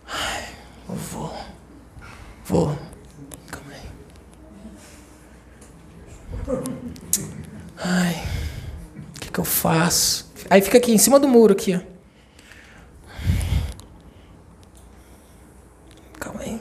Ai, 0.06 0.44
eu 0.86 0.94
vou. 0.94 1.34
Vou. 2.44 2.78
Calma 3.50 3.72
aí. 3.72 3.80
Ai, 7.78 8.22
o 9.16 9.20
que, 9.20 9.30
que 9.30 9.40
eu 9.40 9.44
faço? 9.46 10.30
Aí 10.50 10.60
fica 10.60 10.76
aqui 10.76 10.92
em 10.92 10.98
cima 10.98 11.18
do 11.18 11.26
muro 11.26 11.54
aqui, 11.54 11.74
ó. 11.74 11.80
Calma 16.20 16.42
aí. 16.42 16.60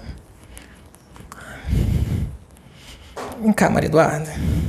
Vem 3.41 3.51
cá, 3.51 3.69
Maria 3.69 3.89
Eduarda. 3.89 4.64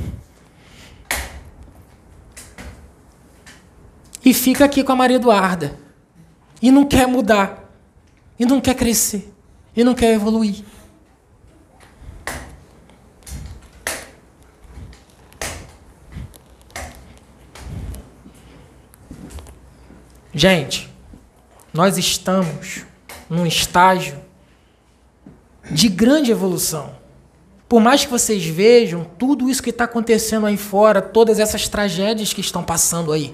E 4.27 4.33
fica 4.33 4.65
aqui 4.65 4.83
com 4.83 4.91
a 4.91 4.95
Maria 4.97 5.15
Eduarda. 5.15 5.79
E 6.61 6.69
não 6.69 6.83
quer 6.83 7.07
mudar. 7.07 7.71
E 8.37 8.45
não 8.45 8.59
quer 8.59 8.75
crescer. 8.75 9.33
E 9.73 9.85
não 9.85 9.95
quer 9.95 10.13
evoluir. 10.13 10.65
Gente, 20.33 20.93
nós 21.73 21.97
estamos 21.97 22.83
num 23.29 23.45
estágio 23.45 24.19
de 25.71 25.87
grande 25.87 26.31
evolução. 26.31 26.97
Por 27.69 27.79
mais 27.79 28.03
que 28.03 28.11
vocês 28.11 28.45
vejam 28.45 29.09
tudo 29.17 29.49
isso 29.49 29.63
que 29.63 29.69
está 29.69 29.85
acontecendo 29.85 30.45
aí 30.45 30.57
fora, 30.57 31.01
todas 31.01 31.39
essas 31.39 31.69
tragédias 31.69 32.33
que 32.33 32.41
estão 32.41 32.61
passando 32.61 33.13
aí. 33.13 33.33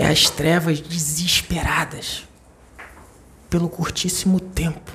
É 0.00 0.06
as 0.06 0.30
trevas 0.30 0.80
desesperadas 0.80 2.26
pelo 3.50 3.68
curtíssimo 3.68 4.40
tempo 4.40 4.90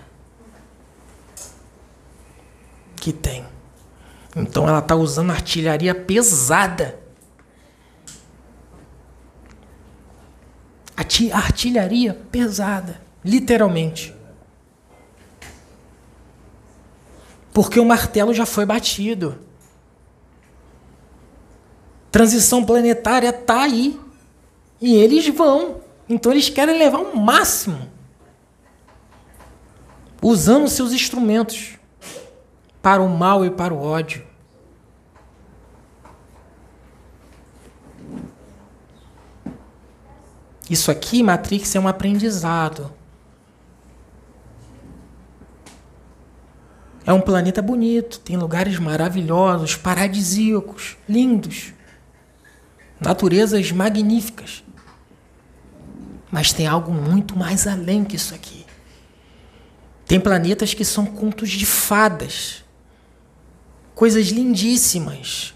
que 2.95 3.13
tem. 3.13 3.45
Então 4.35 4.67
ela 4.67 4.79
está 4.79 4.95
usando 4.95 5.29
artilharia 5.29 5.93
pesada. 5.93 6.99
Artilharia 11.31 12.15
pesada, 12.31 12.99
literalmente. 13.23 14.11
Porque 17.53 17.79
o 17.79 17.85
martelo 17.85 18.33
já 18.33 18.47
foi 18.47 18.65
batido. 18.65 19.37
Transição 22.11 22.65
planetária 22.65 23.29
está 23.29 23.61
aí. 23.61 24.03
E 24.81 24.95
eles 24.95 25.27
vão. 25.27 25.81
Então 26.07 26.31
eles 26.31 26.49
querem 26.49 26.77
levar 26.77 26.99
o 26.99 27.17
máximo. 27.17 27.89
Usando 30.21 30.67
seus 30.67 30.91
instrumentos 30.91 31.77
para 32.81 33.01
o 33.01 33.09
mal 33.09 33.45
e 33.45 33.49
para 33.49 33.73
o 33.73 33.81
ódio. 33.81 34.25
Isso 40.69 40.89
aqui, 40.89 41.21
Matrix, 41.21 41.75
é 41.75 41.79
um 41.79 41.87
aprendizado. 41.87 42.91
É 47.05 47.13
um 47.13 47.21
planeta 47.21 47.61
bonito, 47.61 48.19
tem 48.19 48.35
lugares 48.35 48.79
maravilhosos, 48.79 49.75
paradisíacos, 49.75 50.97
lindos, 51.07 51.74
naturezas 53.05 53.71
magníficas. 53.71 54.63
Mas 56.31 56.51
tem 56.51 56.67
algo 56.67 56.91
muito 56.91 57.37
mais 57.37 57.65
além 57.65 58.03
que 58.03 58.15
isso 58.15 58.35
aqui. 58.35 58.65
Tem 60.05 60.19
planetas 60.19 60.73
que 60.73 60.83
são 60.83 61.05
contos 61.05 61.49
de 61.49 61.65
fadas 61.65 62.63
coisas 63.95 64.27
lindíssimas. 64.27 65.53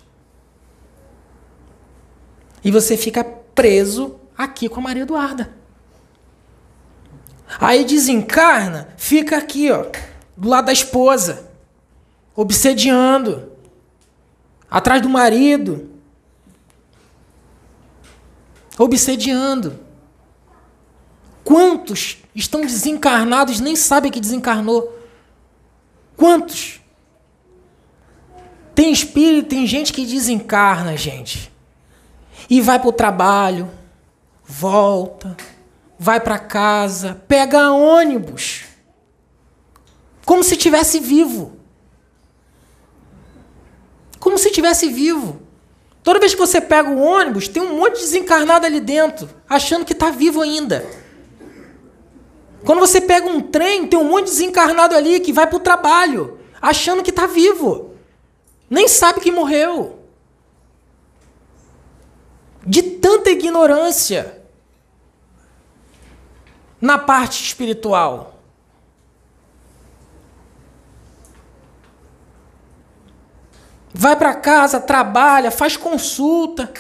E 2.64 2.72
você 2.72 2.96
fica 2.96 3.24
preso 3.24 4.16
aqui 4.38 4.70
com 4.70 4.80
a 4.80 4.84
Maria 4.84 5.04
Eduarda. 5.04 5.54
Aí 7.60 7.84
desencarna, 7.84 8.90
fica 8.96 9.38
aqui, 9.38 9.72
ó, 9.72 9.86
do 10.38 10.48
lado 10.48 10.66
da 10.66 10.72
esposa, 10.72 11.52
obsediando, 12.36 13.52
atrás 14.70 15.02
do 15.02 15.10
marido, 15.10 15.89
obsediando. 18.80 19.78
Quantos 21.44 22.18
estão 22.34 22.62
desencarnados 22.62 23.60
nem 23.60 23.76
sabem 23.76 24.12
que 24.12 24.20
desencarnou? 24.20 24.98
Quantos? 26.16 26.80
Tem 28.74 28.92
espírito, 28.92 29.50
tem 29.50 29.68
gente 29.68 29.92
que 29.92 30.06
desencarna, 30.06 30.96
gente. 30.96 31.52
E 32.50 32.62
vai 32.62 32.80
para 32.80 32.88
o 32.88 32.94
trabalho, 32.94 33.70
volta, 34.46 35.36
vai 35.98 36.20
para 36.20 36.40
casa, 36.40 37.22
pega 37.28 37.72
ônibus. 37.72 38.64
Como 40.26 40.44
se 40.44 40.56
tivesse 40.56 41.00
vivo. 41.00 41.58
Como 44.20 44.38
se 44.38 44.52
tivesse 44.52 44.88
vivo. 44.90 45.49
Toda 46.04 46.20
vez 46.20 46.34
que 46.34 46.40
você 46.40 46.62
pega 46.62 46.90
o 46.90 47.00
ônibus, 47.00 47.48
tem 47.48 47.62
um 47.62 47.76
monte 47.76 47.96
de 47.96 48.02
desencarnado 48.02 48.66
ali 48.66 48.80
dentro, 48.80 49.30
achando 49.48 49.86
que 49.86 49.94
está 49.94 50.10
vivo 50.10 50.42
ainda. 50.42 50.86
Quando 52.66 52.80
você 52.80 53.00
pega 53.00 53.28
um 53.28 53.42
trem, 53.42 53.88
tem 53.88 54.00
um 54.00 54.04
monte 54.04 54.26
de 54.26 54.32
desencarnado 54.32 54.96
ali 54.96 55.20
que 55.20 55.34
vai 55.34 55.48
para 55.48 55.58
o 55.58 55.62
trabalho, 55.62 56.40
achando 56.62 57.04
que 57.04 57.10
está 57.10 57.26
vivo. 57.26 57.96
Nem 58.70 58.88
sabe 58.88 59.20
que 59.20 59.32
morreu. 59.32 60.00
De 62.66 62.82
tanta 62.82 63.30
ignorância 63.32 64.42
na 66.80 66.98
parte 66.98 67.44
espiritual. 67.44 68.39
Vai 74.00 74.16
para 74.16 74.34
casa, 74.34 74.80
trabalha, 74.80 75.52
faz 75.52 75.76
consulta. 75.76 76.72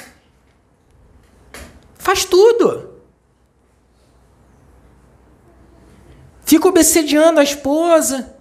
Faz 1.95 2.23
tudo. 2.23 2.91
Fica 6.45 6.69
obsediando 6.69 7.41
a 7.41 7.43
esposa. 7.43 8.37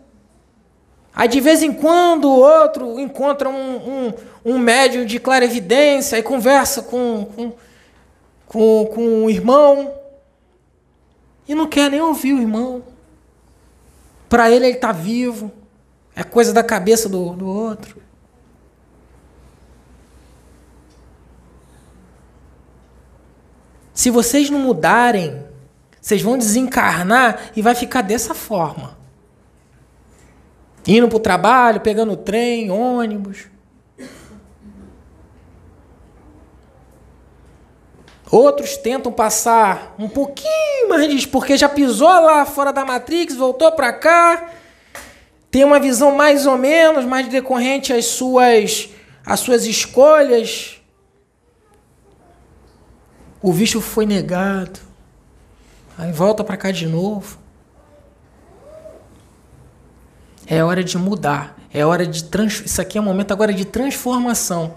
Aí 1.13 1.27
de 1.27 1.41
vez 1.41 1.61
em 1.61 1.73
quando 1.73 2.27
o 2.27 2.39
outro 2.39 3.01
encontra 3.01 3.49
um, 3.49 3.79
um, 3.79 4.15
um 4.45 4.59
médium 4.61 5.05
de 5.05 5.19
clarividência 5.19 6.17
e 6.17 6.23
conversa 6.23 6.81
com, 6.81 7.25
com, 7.35 7.53
com, 8.47 8.87
com 8.95 9.25
o 9.25 9.29
irmão 9.29 9.93
e 11.49 11.53
não 11.53 11.67
quer 11.67 11.91
nem 11.91 12.01
ouvir 12.01 12.33
o 12.33 12.41
irmão. 12.41 12.85
Para 14.29 14.49
ele 14.49 14.67
ele 14.67 14.77
está 14.77 14.93
vivo. 14.93 15.51
É 16.15 16.23
coisa 16.23 16.53
da 16.53 16.63
cabeça 16.63 17.09
do, 17.09 17.31
do 17.31 17.49
outro. 17.49 18.08
Se 23.99 24.11
vocês 24.11 24.49
não 24.49 24.61
mudarem, 24.61 25.45
vocês 26.01 26.23
vão 26.23 26.39
desencarnar 26.39 27.51
e 27.57 27.61
vai 27.61 27.75
ficar 27.75 28.01
dessa 28.01 28.33
forma. 28.33 28.97
Indo 30.87 31.09
para 31.09 31.17
o 31.17 31.21
trabalho, 31.21 31.81
pegando 31.81 32.17
trem, 32.17 32.71
ônibus. 32.71 33.49
Outros 38.31 38.77
tentam 38.77 39.11
passar 39.11 39.97
um 39.99 40.09
pouquinho 40.09 40.89
mais 40.89 41.09
disso, 41.09 41.29
porque 41.31 41.57
já 41.57 41.69
pisou 41.69 42.21
lá 42.21 42.47
fora 42.47 42.73
da 42.73 42.85
Matrix, 42.85 43.35
voltou 43.35 43.73
para 43.73 43.93
cá, 43.93 44.49
tem 45.51 45.65
uma 45.65 45.81
visão 45.81 46.13
mais 46.13 46.47
ou 46.47 46.57
menos, 46.57 47.05
mais 47.05 47.27
decorrente 47.27 47.93
às 47.93 48.05
suas, 48.05 48.91
às 49.27 49.41
suas 49.41 49.65
escolhas. 49.65 50.78
O 53.41 53.53
visto 53.53 53.81
foi 53.81 54.05
negado. 54.05 54.81
Aí 55.97 56.13
volta 56.13 56.43
para 56.43 56.57
cá 56.57 56.71
de 56.71 56.87
novo. 56.87 57.39
É 60.47 60.63
hora 60.65 60.83
de 60.83 60.97
mudar. 60.97 61.59
É 61.73 61.85
hora 61.85 62.07
de 62.07 62.25
trans... 62.25 62.63
Isso 62.65 62.81
aqui 62.81 62.99
é 62.99 63.01
um 63.01 63.05
momento 63.05 63.33
agora 63.33 63.53
de 63.53 63.65
transformação. 63.65 64.75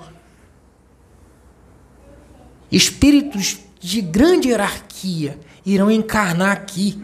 Espíritos 2.72 3.60
de 3.80 4.02
grande 4.02 4.50
hierarquia 4.50 5.40
irão 5.66 5.90
encarnar 5.90 6.52
aqui 6.52 7.04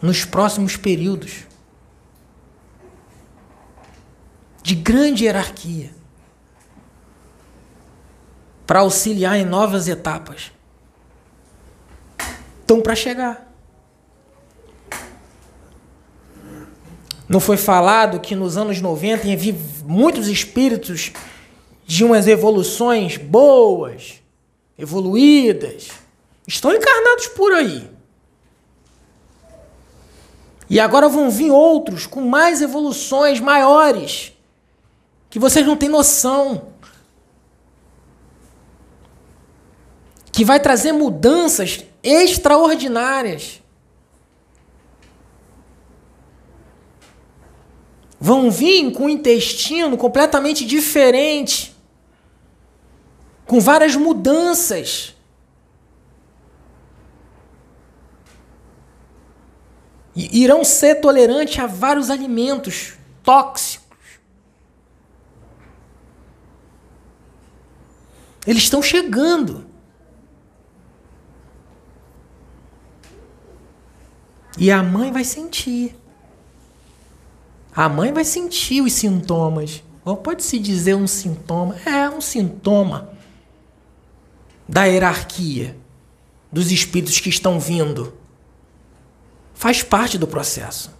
nos 0.00 0.24
próximos 0.24 0.76
períodos. 0.76 1.44
De 4.62 4.74
grande 4.74 5.24
hierarquia. 5.24 5.90
Para 8.66 8.80
auxiliar 8.80 9.38
em 9.38 9.44
novas 9.44 9.88
etapas. 9.88 10.50
Estão 12.60 12.80
para 12.80 12.94
chegar. 12.94 13.46
Não 17.28 17.40
foi 17.40 17.56
falado 17.56 18.20
que 18.20 18.36
nos 18.36 18.56
anos 18.56 18.80
90 18.80 19.32
havia 19.32 19.54
muitos 19.84 20.28
espíritos 20.28 21.12
de 21.84 22.04
umas 22.04 22.26
evoluções 22.26 23.16
boas, 23.16 24.20
evoluídas, 24.78 25.88
estão 26.46 26.72
encarnados 26.72 27.26
por 27.28 27.52
aí. 27.52 27.90
E 30.68 30.80
agora 30.80 31.08
vão 31.08 31.30
vir 31.30 31.50
outros 31.50 32.06
com 32.06 32.22
mais 32.22 32.60
evoluções 32.60 33.40
maiores, 33.40 34.32
que 35.30 35.38
vocês 35.38 35.64
não 35.64 35.76
têm 35.76 35.88
noção. 35.88 36.74
Que 40.36 40.44
vai 40.44 40.60
trazer 40.60 40.92
mudanças 40.92 41.82
extraordinárias. 42.02 43.62
Vão 48.20 48.50
vir 48.50 48.92
com 48.92 49.06
o 49.06 49.08
intestino 49.08 49.96
completamente 49.96 50.66
diferente 50.66 51.74
com 53.46 53.60
várias 53.60 53.96
mudanças. 53.96 55.14
E 60.14 60.42
irão 60.42 60.64
ser 60.64 60.96
tolerantes 60.96 61.58
a 61.58 61.66
vários 61.66 62.10
alimentos 62.10 62.94
tóxicos. 63.22 63.86
Eles 68.46 68.64
estão 68.64 68.82
chegando. 68.82 69.65
E 74.56 74.70
a 74.70 74.82
mãe 74.82 75.12
vai 75.12 75.24
sentir. 75.24 75.96
A 77.74 77.88
mãe 77.88 78.12
vai 78.12 78.24
sentir 78.24 78.80
os 78.80 78.92
sintomas. 78.92 79.82
Ou 80.04 80.16
pode-se 80.16 80.58
dizer 80.58 80.94
um 80.94 81.06
sintoma. 81.06 81.76
É 81.84 82.08
um 82.08 82.20
sintoma 82.20 83.10
da 84.68 84.84
hierarquia, 84.84 85.76
dos 86.50 86.72
espíritos 86.72 87.20
que 87.20 87.28
estão 87.28 87.60
vindo. 87.60 88.14
Faz 89.54 89.82
parte 89.82 90.18
do 90.18 90.26
processo. 90.26 90.94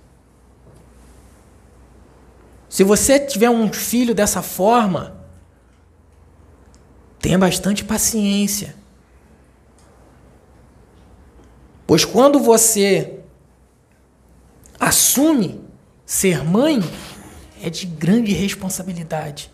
Se 2.69 2.85
você 2.85 3.19
tiver 3.19 3.49
um 3.49 3.73
filho 3.73 4.15
dessa 4.15 4.43
forma, 4.43 5.17
tenha 7.19 7.39
bastante 7.39 7.85
paciência. 7.85 8.77
Pois 11.87 12.05
quando 12.05 12.41
você 12.41 13.16
assume 14.79 15.61
ser 16.05 16.45
mãe, 16.45 16.81
é 17.63 17.71
de 17.71 17.87
grande 17.87 18.33
responsabilidade, 18.33 19.51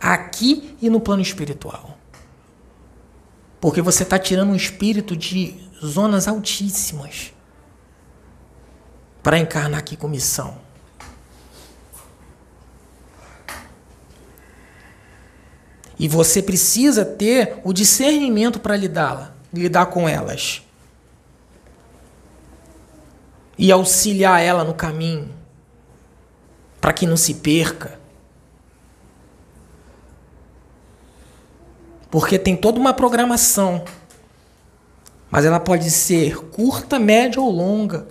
aqui 0.00 0.76
e 0.80 0.90
no 0.90 1.00
plano 1.00 1.22
espiritual. 1.22 1.96
Porque 3.60 3.80
você 3.80 4.02
está 4.02 4.18
tirando 4.18 4.50
um 4.50 4.56
espírito 4.56 5.16
de 5.16 5.54
zonas 5.84 6.28
altíssimas 6.28 7.32
para 9.22 9.38
encarnar 9.38 9.80
aqui 9.80 9.96
com 9.96 10.06
missão. 10.06 10.58
E 15.98 16.08
você 16.08 16.42
precisa 16.42 17.04
ter 17.04 17.58
o 17.64 17.72
discernimento 17.72 18.60
para 18.60 18.76
lidá-la, 18.76 19.34
lidar 19.52 19.86
com 19.86 20.06
elas. 20.06 20.65
E 23.58 23.72
auxiliar 23.72 24.40
ela 24.42 24.64
no 24.64 24.74
caminho, 24.74 25.30
para 26.80 26.92
que 26.92 27.06
não 27.06 27.16
se 27.16 27.34
perca. 27.34 27.98
Porque 32.10 32.38
tem 32.38 32.56
toda 32.56 32.78
uma 32.78 32.92
programação. 32.92 33.84
Mas 35.30 35.44
ela 35.44 35.58
pode 35.58 35.90
ser 35.90 36.36
curta, 36.36 36.98
média 36.98 37.40
ou 37.40 37.50
longa. 37.50 38.06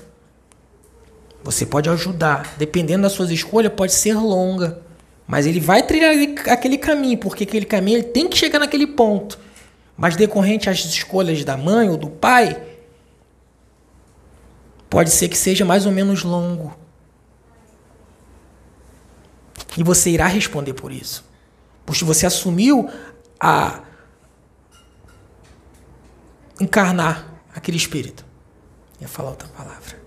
Você 1.43 1.65
pode 1.65 1.89
ajudar. 1.89 2.55
Dependendo 2.57 3.03
das 3.03 3.13
suas 3.13 3.29
escolhas, 3.29 3.71
pode 3.73 3.93
ser 3.93 4.15
longa. 4.15 4.81
Mas 5.27 5.45
ele 5.45 5.59
vai 5.59 5.81
trilhar 5.83 6.13
aquele 6.51 6.77
caminho, 6.77 7.17
porque 7.17 7.43
aquele 7.43 7.65
caminho 7.65 7.97
ele 7.99 8.07
tem 8.07 8.27
que 8.27 8.37
chegar 8.37 8.59
naquele 8.59 8.85
ponto. 8.85 9.39
Mas 9.97 10.15
decorrente 10.15 10.69
às 10.69 10.79
escolhas 10.79 11.43
da 11.43 11.55
mãe 11.55 11.89
ou 11.89 11.97
do 11.97 12.09
pai, 12.09 12.61
pode 14.89 15.09
ser 15.11 15.27
que 15.29 15.37
seja 15.37 15.65
mais 15.65 15.85
ou 15.85 15.91
menos 15.91 16.23
longo. 16.23 16.75
E 19.77 19.83
você 19.83 20.09
irá 20.09 20.27
responder 20.27 20.73
por 20.73 20.91
isso. 20.91 21.25
Porque 21.85 22.03
você 22.03 22.25
assumiu 22.25 22.89
a 23.39 23.81
encarnar 26.59 27.41
aquele 27.53 27.77
espírito. 27.77 28.25
Ia 28.99 29.07
falar 29.07 29.31
outra 29.31 29.47
palavra, 29.49 30.01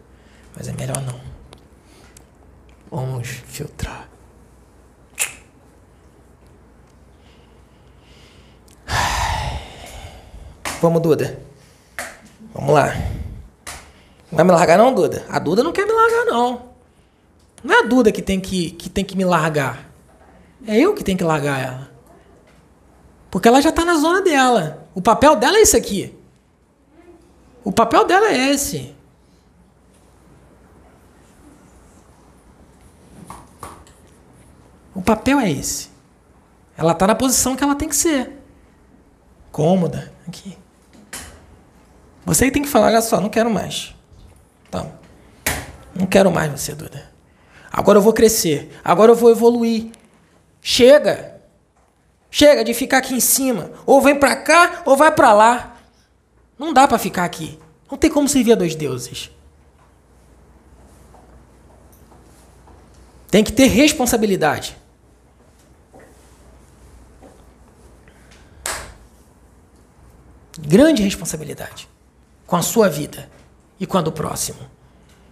mas 0.57 0.67
é 0.69 0.73
melhor 0.73 1.01
não. 1.03 1.21
Vamos 2.91 3.29
filtrar. 3.29 4.09
Vamos, 10.81 11.03
Duda. 11.03 11.43
Vamos 12.55 12.73
lá. 12.73 12.95
Vai 14.39 14.45
me 14.45 14.53
largar 14.53 14.79
não, 14.79 14.95
Duda? 14.95 15.27
A 15.29 15.41
Duda 15.41 15.65
não 15.65 15.73
quer 15.73 15.85
me 15.85 15.91
largar 15.91 16.25
não. 16.27 16.71
Não 17.65 17.75
é 17.75 17.81
a 17.81 17.83
Duda 17.83 18.13
que 18.13 18.23
tem 18.23 18.39
que, 18.39 18.71
que, 18.71 18.89
tem 18.89 19.05
que 19.05 19.17
me 19.17 19.25
largar. 19.25 19.91
É 20.65 20.79
eu 20.79 20.95
que 20.95 21.03
tenho 21.03 21.19
que 21.19 21.25
largar 21.25 21.59
ela. 21.59 21.91
Porque 23.33 23.49
ela 23.49 23.61
já 23.61 23.71
está 23.71 23.85
na 23.85 23.97
zona 23.97 24.23
dela. 24.23 24.87
O 24.95 25.03
papel 25.03 25.35
dela 25.35 25.59
é 25.59 25.63
esse 25.63 25.77
aqui. 25.77 26.17
O 27.65 27.73
papel 27.73 28.05
dela 28.05 28.29
é 28.29 28.51
esse. 28.53 28.95
O 34.95 35.03
papel 35.03 35.41
é 35.41 35.51
esse. 35.51 35.91
Ela 36.77 36.93
está 36.93 37.09
na 37.09 37.17
posição 37.17 37.57
que 37.57 37.65
ela 37.65 37.75
tem 37.75 37.89
que 37.89 37.97
ser. 37.97 38.41
Cômoda. 39.51 40.13
Aqui. 40.29 40.57
Você 42.25 42.53
tem 42.53 42.63
que 42.63 42.69
falar, 42.69 42.87
olha 42.87 43.03
só, 43.03 43.21
não 43.21 43.29
quero 43.29 43.51
mais. 43.51 43.98
Então, 44.69 44.93
não 45.95 46.07
quero 46.07 46.31
mais 46.31 46.51
você, 46.51 46.75
Duda. 46.75 47.11
Agora 47.73 47.99
eu 47.99 48.03
vou 48.03 48.13
crescer. 48.13 48.71
Agora 48.85 49.13
eu 49.13 49.17
vou 49.17 49.31
evoluir. 49.31 49.91
Chega. 50.61 51.41
Chega 52.31 52.63
de 52.63 52.75
ficar 52.75 52.99
aqui 52.99 53.15
em 53.15 53.21
cima. 53.21 53.71
Ou 53.87 54.01
vem 54.01 54.19
para 54.19 54.37
cá 54.37 54.83
ou 54.85 54.97
vai 54.97 55.11
para 55.11 55.33
lá. 55.33 55.77
Não 56.59 56.73
dá 56.73 56.87
para 56.87 56.99
ficar 56.99 57.25
aqui. 57.25 57.59
Não 57.91 57.97
tem 57.97 58.11
como 58.11 58.29
servir 58.29 58.53
a 58.53 58.57
dois 58.57 58.75
deuses. 58.75 59.31
Tem 63.31 63.45
que 63.45 63.53
ter 63.53 63.67
responsabilidade. 63.67 64.77
Grande 70.59 71.03
responsabilidade 71.03 71.89
com 72.47 72.57
a 72.57 72.63
sua 72.63 72.89
vida 72.89 73.31
e 73.79 73.87
com 73.87 73.99
a 73.99 74.03
do 74.03 74.13
próximo. 74.13 74.59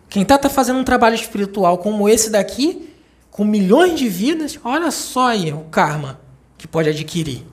Quem 0.08 0.22
está 0.22 0.38
tá 0.38 0.48
fazendo 0.48 0.78
um 0.78 0.84
trabalho 0.84 1.14
espiritual 1.14 1.78
como 1.78 2.08
esse 2.08 2.30
daqui, 2.30 2.94
com 3.30 3.44
milhões 3.44 3.98
de 3.98 4.08
vidas, 4.08 4.58
olha 4.64 4.90
só 4.90 5.28
aí 5.28 5.52
o 5.52 5.64
karma 5.64 6.20
que 6.56 6.66
pode 6.66 6.88
adquirir. 6.88 7.46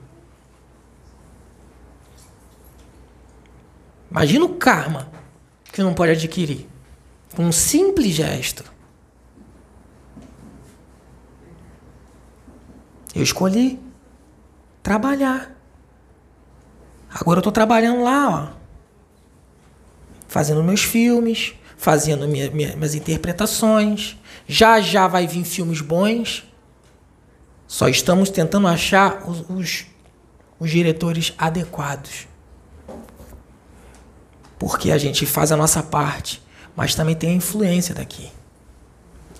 Imagina 4.10 4.44
o 4.44 4.54
karma 4.54 5.10
que 5.72 5.82
não 5.82 5.92
pode 5.92 6.12
adquirir 6.12 6.68
com 7.34 7.44
um 7.44 7.52
simples 7.52 8.14
gesto. 8.14 8.64
Eu 13.14 13.22
escolhi 13.22 13.80
trabalhar. 14.82 15.54
Agora 17.10 17.38
eu 17.38 17.40
estou 17.40 17.52
trabalhando 17.52 18.02
lá, 18.02 18.28
ó, 18.28 18.53
fazendo 20.34 20.64
meus 20.64 20.82
filmes, 20.82 21.54
fazendo 21.76 22.26
minha, 22.26 22.50
minha, 22.50 22.74
minhas 22.74 22.96
interpretações. 22.96 24.16
Já 24.48 24.80
já 24.80 25.06
vai 25.06 25.28
vir 25.28 25.44
filmes 25.44 25.80
bons. 25.80 26.42
Só 27.68 27.88
estamos 27.88 28.30
tentando 28.30 28.66
achar 28.66 29.22
os, 29.28 29.48
os, 29.48 29.86
os 30.58 30.70
diretores 30.70 31.32
adequados 31.38 32.26
Porque 34.58 34.90
a 34.90 34.98
gente 34.98 35.24
faz 35.24 35.52
a 35.52 35.56
nossa 35.56 35.84
parte, 35.84 36.42
mas 36.74 36.96
também 36.96 37.14
tem 37.14 37.30
a 37.30 37.34
influência 37.34 37.94
daqui. 37.94 38.28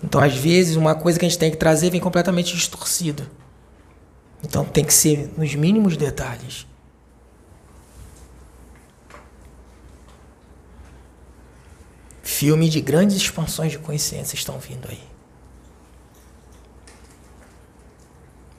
Então, 0.01 0.21
às 0.21 0.37
vezes, 0.37 0.77
uma 0.77 0.95
coisa 0.95 1.19
que 1.19 1.27
a 1.27 1.29
gente 1.29 1.39
tem 1.41 1.51
que 1.51 1.57
trazer 1.57 1.91
vem 1.91 2.01
completamente 2.01 2.55
distorcida. 2.55 3.29
Então, 4.45 4.65
tem 4.65 4.85
que 4.85 4.95
ser 4.95 5.33
nos 5.37 5.57
mínimos 5.57 5.97
detalhes. 5.97 6.69
Filme 12.35 12.69
de 12.69 12.81
grandes 12.81 13.17
expansões 13.17 13.71
de 13.71 13.79
consciência 13.79 14.35
estão 14.35 14.59
vindo 14.59 14.89
aí. 14.89 15.01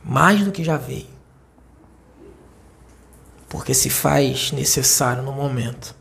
Mais 0.01 0.45
do 0.45 0.51
que 0.53 0.63
já 0.63 0.77
veio. 0.77 1.09
Porque 3.49 3.73
se 3.73 3.89
faz 3.89 4.53
necessário 4.53 5.23
no 5.23 5.33
momento. 5.33 5.93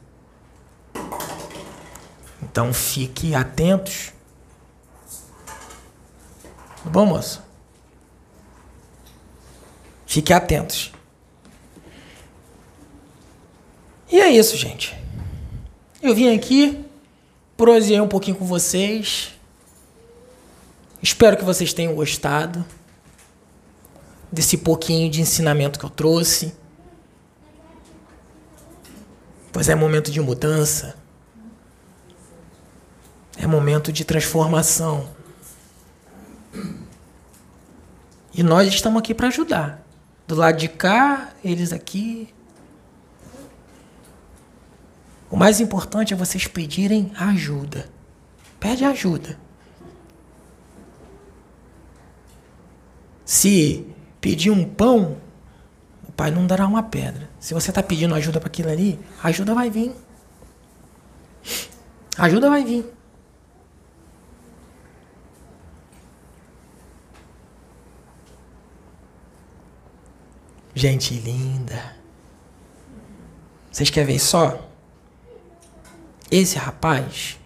Então 2.40 2.72
fique 2.72 3.34
atentos. 3.34 4.12
Tá 6.84 6.90
bom, 6.90 7.06
moço? 7.06 7.42
Fique 10.06 10.32
atentos. 10.32 10.92
E 14.12 14.20
é 14.20 14.30
isso, 14.30 14.56
gente. 14.56 14.96
Eu 16.00 16.14
vim 16.14 16.32
aqui, 16.32 16.83
proseei 17.56 18.00
um 18.00 18.08
pouquinho 18.08 18.36
com 18.36 18.44
vocês. 18.44 19.32
Espero 21.02 21.36
que 21.36 21.44
vocês 21.44 21.72
tenham 21.72 21.94
gostado 21.94 22.64
desse 24.32 24.58
pouquinho 24.58 25.10
de 25.10 25.20
ensinamento 25.20 25.78
que 25.78 25.84
eu 25.84 25.90
trouxe. 25.90 26.54
Pois 29.52 29.68
é 29.68 29.74
momento 29.74 30.10
de 30.10 30.20
mudança. 30.20 30.96
É 33.36 33.46
momento 33.46 33.92
de 33.92 34.04
transformação. 34.04 35.08
E 38.32 38.42
nós 38.42 38.68
estamos 38.68 38.98
aqui 38.98 39.14
para 39.14 39.28
ajudar. 39.28 39.84
Do 40.26 40.34
lado 40.34 40.56
de 40.56 40.68
cá, 40.68 41.32
eles 41.44 41.72
aqui. 41.72 42.34
O 45.34 45.36
mais 45.36 45.58
importante 45.58 46.14
é 46.14 46.16
vocês 46.16 46.46
pedirem 46.46 47.10
ajuda. 47.18 47.90
Pede 48.60 48.84
ajuda. 48.84 49.36
Se 53.24 53.84
pedir 54.20 54.52
um 54.52 54.64
pão, 54.64 55.18
o 56.08 56.12
pai 56.12 56.30
não 56.30 56.46
dará 56.46 56.64
uma 56.68 56.84
pedra. 56.84 57.28
Se 57.40 57.52
você 57.52 57.72
está 57.72 57.82
pedindo 57.82 58.14
ajuda 58.14 58.38
para 58.38 58.46
aquilo 58.46 58.70
ali, 58.70 58.96
ajuda 59.24 59.56
vai 59.56 59.68
vir. 59.68 59.92
Ajuda 62.16 62.48
vai 62.48 62.64
vir. 62.64 62.86
Gente 70.72 71.14
linda. 71.14 71.96
Vocês 73.72 73.90
querem 73.90 74.14
ver 74.14 74.20
só? 74.20 74.73
Esse 76.36 76.58
rapaz, 76.58 77.38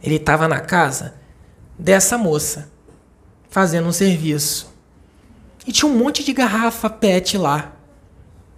ele 0.00 0.14
estava 0.14 0.46
na 0.46 0.60
casa 0.60 1.14
dessa 1.76 2.16
moça, 2.16 2.70
fazendo 3.50 3.88
um 3.88 3.92
serviço. 3.92 4.72
E 5.66 5.72
tinha 5.72 5.90
um 5.90 5.98
monte 5.98 6.22
de 6.22 6.32
garrafa 6.32 6.88
PET 6.88 7.36
lá. 7.36 7.72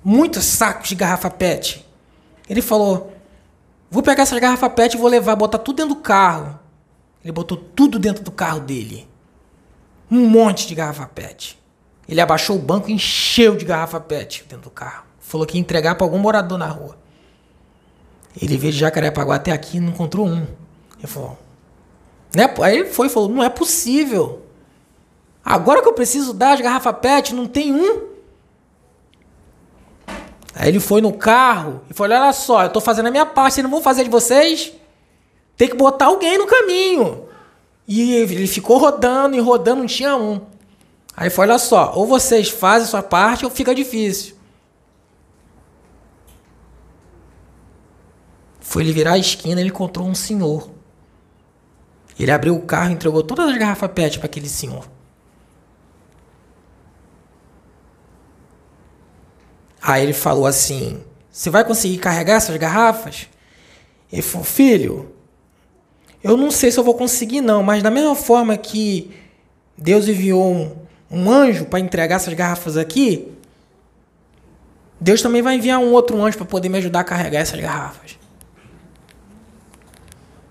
Muitos 0.04 0.44
sacos 0.44 0.90
de 0.90 0.94
garrafa 0.94 1.30
PET. 1.30 1.82
Ele 2.46 2.60
falou: 2.60 3.16
Vou 3.90 4.02
pegar 4.02 4.24
essas 4.24 4.38
garrafas 4.38 4.70
PET 4.74 4.96
e 4.96 5.00
vou 5.00 5.08
levar, 5.08 5.34
botar 5.34 5.56
tudo 5.56 5.76
dentro 5.76 5.94
do 5.94 6.02
carro. 6.02 6.60
Ele 7.24 7.32
botou 7.32 7.56
tudo 7.56 7.98
dentro 7.98 8.22
do 8.22 8.30
carro 8.30 8.60
dele. 8.60 9.08
Um 10.10 10.28
monte 10.28 10.68
de 10.68 10.74
garrafa 10.74 11.06
PET. 11.06 11.58
Ele 12.06 12.20
abaixou 12.20 12.56
o 12.56 12.62
banco 12.62 12.90
e 12.90 12.92
encheu 12.92 13.56
de 13.56 13.64
garrafa 13.64 13.98
PET 13.98 14.44
dentro 14.46 14.64
do 14.64 14.70
carro. 14.70 15.04
Falou 15.18 15.46
que 15.46 15.56
ia 15.56 15.60
entregar 15.62 15.94
para 15.94 16.04
algum 16.04 16.18
morador 16.18 16.58
na 16.58 16.68
rua. 16.68 17.02
Ele 18.40 18.56
veio 18.56 18.72
de 18.72 18.78
Jacarepaguá 18.78 19.36
até 19.36 19.52
aqui 19.52 19.76
e 19.76 19.80
não 19.80 19.90
encontrou 19.90 20.26
um. 20.26 20.46
Ele 20.98 21.06
falou. 21.06 21.38
Né? 22.34 22.52
Aí 22.62 22.78
ele 22.78 22.88
foi 22.90 23.06
e 23.06 23.10
falou: 23.10 23.28
não 23.28 23.42
é 23.42 23.48
possível. 23.48 24.42
Agora 25.44 25.82
que 25.82 25.88
eu 25.88 25.92
preciso 25.92 26.32
dar 26.32 26.54
as 26.54 26.60
garrafas 26.60 26.96
PET, 27.00 27.34
não 27.34 27.46
tem 27.46 27.72
um. 27.72 28.14
Aí 30.54 30.68
ele 30.68 30.80
foi 30.80 31.00
no 31.00 31.12
carro 31.12 31.82
e 31.90 31.94
falou: 31.94 32.16
Olha 32.16 32.32
só, 32.32 32.64
eu 32.64 32.70
tô 32.70 32.80
fazendo 32.80 33.06
a 33.06 33.10
minha 33.10 33.26
parte, 33.26 33.54
vocês 33.54 33.64
não 33.64 33.70
vão 33.70 33.82
fazer 33.82 34.04
de 34.04 34.10
vocês? 34.10 34.72
Tem 35.56 35.68
que 35.68 35.76
botar 35.76 36.06
alguém 36.06 36.38
no 36.38 36.46
caminho. 36.46 37.28
E 37.86 38.14
ele 38.14 38.46
ficou 38.46 38.78
rodando 38.78 39.36
e 39.36 39.40
rodando, 39.40 39.82
não 39.82 39.86
tinha 39.86 40.16
um. 40.16 40.40
Aí 41.16 41.30
foi: 41.30 41.46
Olha 41.46 41.58
só, 41.58 41.92
ou 41.94 42.06
vocês 42.06 42.48
fazem 42.48 42.86
a 42.86 42.90
sua 42.90 43.02
parte 43.02 43.44
ou 43.44 43.50
fica 43.50 43.74
difícil. 43.74 44.33
Foi 48.64 48.82
ele 48.82 48.92
virar 48.94 49.12
a 49.12 49.18
esquina 49.18 49.60
ele 49.60 49.68
encontrou 49.68 50.08
um 50.08 50.14
senhor. 50.14 50.70
Ele 52.18 52.30
abriu 52.30 52.56
o 52.56 52.62
carro 52.62 52.90
e 52.90 52.94
entregou 52.94 53.22
todas 53.22 53.50
as 53.50 53.58
garrafas 53.58 53.90
PET 53.92 54.18
para 54.18 54.24
aquele 54.24 54.48
senhor. 54.48 54.88
Aí 59.82 60.02
ele 60.02 60.14
falou 60.14 60.46
assim: 60.46 61.04
Você 61.30 61.50
vai 61.50 61.62
conseguir 61.62 61.98
carregar 61.98 62.36
essas 62.36 62.56
garrafas? 62.56 63.28
Ele 64.10 64.22
falou: 64.22 64.46
Filho, 64.46 65.14
eu 66.22 66.34
não 66.34 66.50
sei 66.50 66.72
se 66.72 66.80
eu 66.80 66.84
vou 66.84 66.94
conseguir, 66.94 67.42
não, 67.42 67.62
mas 67.62 67.82
da 67.82 67.90
mesma 67.90 68.16
forma 68.16 68.56
que 68.56 69.14
Deus 69.76 70.08
enviou 70.08 70.42
um, 70.42 70.76
um 71.10 71.30
anjo 71.30 71.66
para 71.66 71.80
entregar 71.80 72.16
essas 72.16 72.32
garrafas 72.32 72.78
aqui, 72.78 73.30
Deus 74.98 75.20
também 75.20 75.42
vai 75.42 75.56
enviar 75.56 75.78
um 75.78 75.92
outro 75.92 76.20
anjo 76.22 76.38
para 76.38 76.46
poder 76.46 76.70
me 76.70 76.78
ajudar 76.78 77.00
a 77.00 77.04
carregar 77.04 77.40
essas 77.40 77.60
garrafas. 77.60 78.23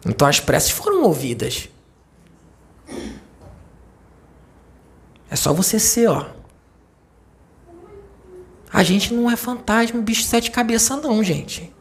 Então 0.05 0.27
as 0.27 0.39
preces 0.39 0.71
foram 0.71 1.03
ouvidas. 1.03 1.69
É 5.29 5.35
só 5.35 5.53
você 5.53 5.79
ser, 5.79 6.07
ó. 6.07 6.25
A 8.71 8.83
gente 8.83 9.13
não 9.13 9.29
é 9.29 9.35
fantasma, 9.35 10.01
bicho 10.01 10.21
de 10.21 10.27
sete 10.27 10.51
cabeças, 10.51 11.01
não, 11.01 11.23
gente. 11.23 11.71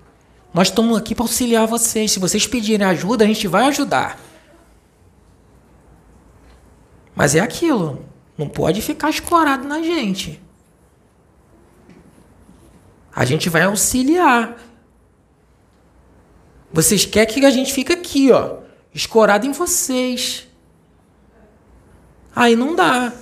Nós 0.53 0.69
estamos 0.69 0.97
aqui 0.97 1.15
para 1.15 1.25
auxiliar 1.25 1.67
vocês. 1.67 2.13
Se 2.13 2.19
vocês 2.19 2.47
pedirem 2.47 2.87
ajuda, 2.87 3.25
a 3.25 3.27
gente 3.27 3.49
vai 3.49 3.67
ajudar. 3.67 4.19
Mas 7.15 7.35
é 7.35 7.41
aquilo. 7.41 8.05
Não 8.37 8.49
pode 8.49 8.83
ficar 8.83 9.11
escorado 9.11 9.67
na 9.67 9.83
gente. 9.83 10.41
A 13.15 13.25
gente 13.25 13.49
vai 13.49 13.63
auxiliar. 13.63 14.57
Vocês 16.73 17.05
querem 17.05 17.35
que 17.35 17.45
a 17.45 17.51
gente 17.51 17.73
fique 17.73 17.93
aqui, 17.93 18.33
ó, 18.33 18.59
escorado 18.95 19.47
em 19.47 19.53
vocês. 19.53 20.49
Aí 22.35 22.57
não 22.57 22.75
dá. 22.75 23.13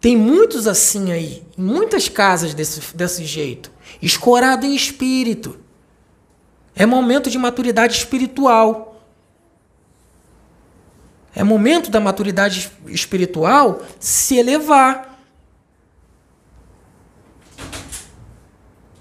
Tem 0.00 0.16
muitos 0.16 0.66
assim 0.66 1.10
aí, 1.12 1.42
muitas 1.56 2.10
casas 2.10 2.52
desse, 2.52 2.94
desse 2.94 3.24
jeito, 3.24 3.72
escorado 4.02 4.66
em 4.66 4.74
espírito. 4.74 5.58
É 6.76 6.84
momento 6.84 7.30
de 7.30 7.38
maturidade 7.38 7.94
espiritual. 7.94 9.02
É 11.34 11.42
momento 11.42 11.90
da 11.90 12.00
maturidade 12.00 12.70
espiritual 12.86 13.82
se 13.98 14.36
elevar. 14.36 15.18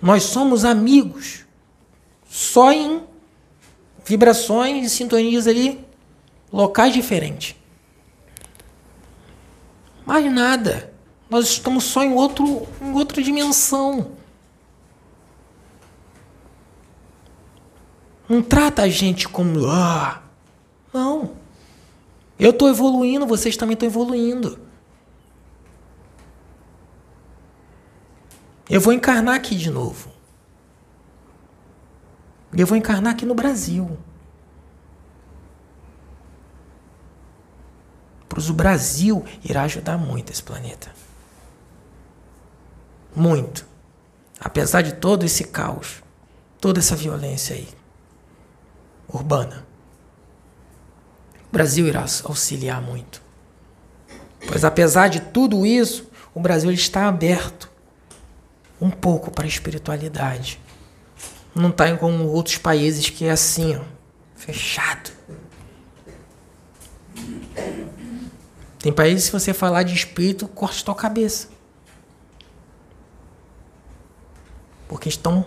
Nós 0.02 0.24
somos 0.24 0.64
amigos. 0.64 1.46
Só 2.30 2.72
em 2.72 3.04
vibrações 4.06 4.86
e 4.86 4.90
sintonias 4.90 5.48
ali, 5.48 5.84
locais 6.52 6.94
diferentes. 6.94 7.56
Mais 10.06 10.32
nada. 10.32 10.94
Nós 11.30 11.46
estamos 11.46 11.86
só 11.86 12.04
em, 12.04 12.14
outro, 12.14 12.68
em 12.82 12.92
outra 12.94 13.22
dimensão. 13.24 14.12
Não 18.28 18.42
trata 18.42 18.84
a 18.84 18.90
gente 18.90 19.28
como. 19.28 19.68
Ah, 19.68 20.22
não. 20.94 21.32
Eu 22.38 22.52
estou 22.52 22.70
evoluindo, 22.70 23.26
vocês 23.26 23.56
também 23.56 23.74
estão 23.74 23.88
evoluindo. 23.88 24.60
Eu 28.70 28.82
vou 28.82 28.94
encarnar 28.94 29.36
aqui 29.36 29.56
de 29.56 29.70
novo. 29.70 30.10
Eu 32.56 32.68
vou 32.68 32.78
encarnar 32.78 33.14
aqui 33.14 33.26
no 33.26 33.34
Brasil. 33.34 33.98
Pois 38.30 38.50
o 38.50 38.54
Brasil 38.54 39.24
irá 39.44 39.64
ajudar 39.64 39.98
muito 39.98 40.32
esse 40.32 40.42
planeta. 40.42 40.92
Muito. 43.16 43.66
Apesar 44.40 44.82
de 44.82 44.94
todo 44.94 45.24
esse 45.24 45.46
caos, 45.46 46.04
toda 46.60 46.80
essa 46.80 46.96
violência 46.96 47.56
aí. 47.56 47.68
urbana. 49.08 49.66
O 51.50 51.54
Brasil 51.54 51.88
irá 51.88 52.06
auxiliar 52.24 52.82
muito. 52.82 53.22
Pois 54.48 54.66
apesar 54.66 55.08
de 55.08 55.20
tudo 55.20 55.66
isso, 55.66 56.10
o 56.34 56.40
Brasil 56.40 56.72
está 56.72 57.08
aberto 57.08 57.70
um 58.82 58.90
pouco 58.90 59.30
para 59.30 59.46
a 59.46 59.48
espiritualidade. 59.48 60.60
Não 61.56 61.70
está 61.70 61.96
como 61.98 62.26
outros 62.28 62.58
países 62.58 63.10
que 63.10 63.26
é 63.26 63.32
assim, 63.32 63.76
ó, 63.76 63.82
fechado. 64.36 65.12
Tem 68.80 68.92
países 68.92 69.26
que 69.26 69.38
se 69.38 69.46
você 69.46 69.54
falar 69.54 69.84
de 69.84 69.94
espírito, 69.94 70.48
corta 70.48 70.84
tua 70.84 70.96
cabeça. 70.96 71.50
Porque 74.88 75.08
estão 75.10 75.46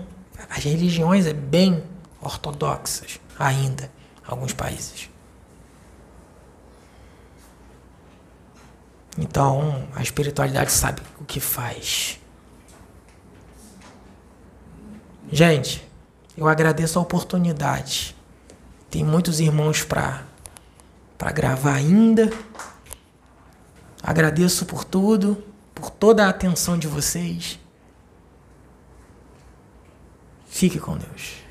as 0.49 0.65
religiões 0.65 1.27
é 1.27 1.33
bem 1.33 1.83
ortodoxas 2.21 3.21
ainda, 3.39 3.91
alguns 4.27 4.53
países. 4.53 5.11
Então, 9.19 9.89
a 9.95 10.03
espiritualidade 10.03 10.71
sabe 10.71 11.01
o 11.19 11.25
que 11.25 11.41
faz. 11.41 12.21
Gente, 15.33 15.87
eu 16.37 16.49
agradeço 16.49 16.99
a 16.99 17.03
oportunidade. 17.03 18.15
Tem 18.91 19.05
muitos 19.05 19.41
irmãos 19.41 19.83
para 19.83 20.25
para 21.17 21.33
gravar 21.33 21.75
ainda. 21.75 22.31
Agradeço 24.03 24.67
por 24.67 24.85
tudo, 24.85 25.43
por 25.75 25.91
toda 25.91 26.27
a 26.27 26.29
atenção 26.29 26.79
de 26.79 26.87
vocês. 26.87 27.59
Fique 30.47 30.79
com 30.79 30.97
Deus. 30.97 31.46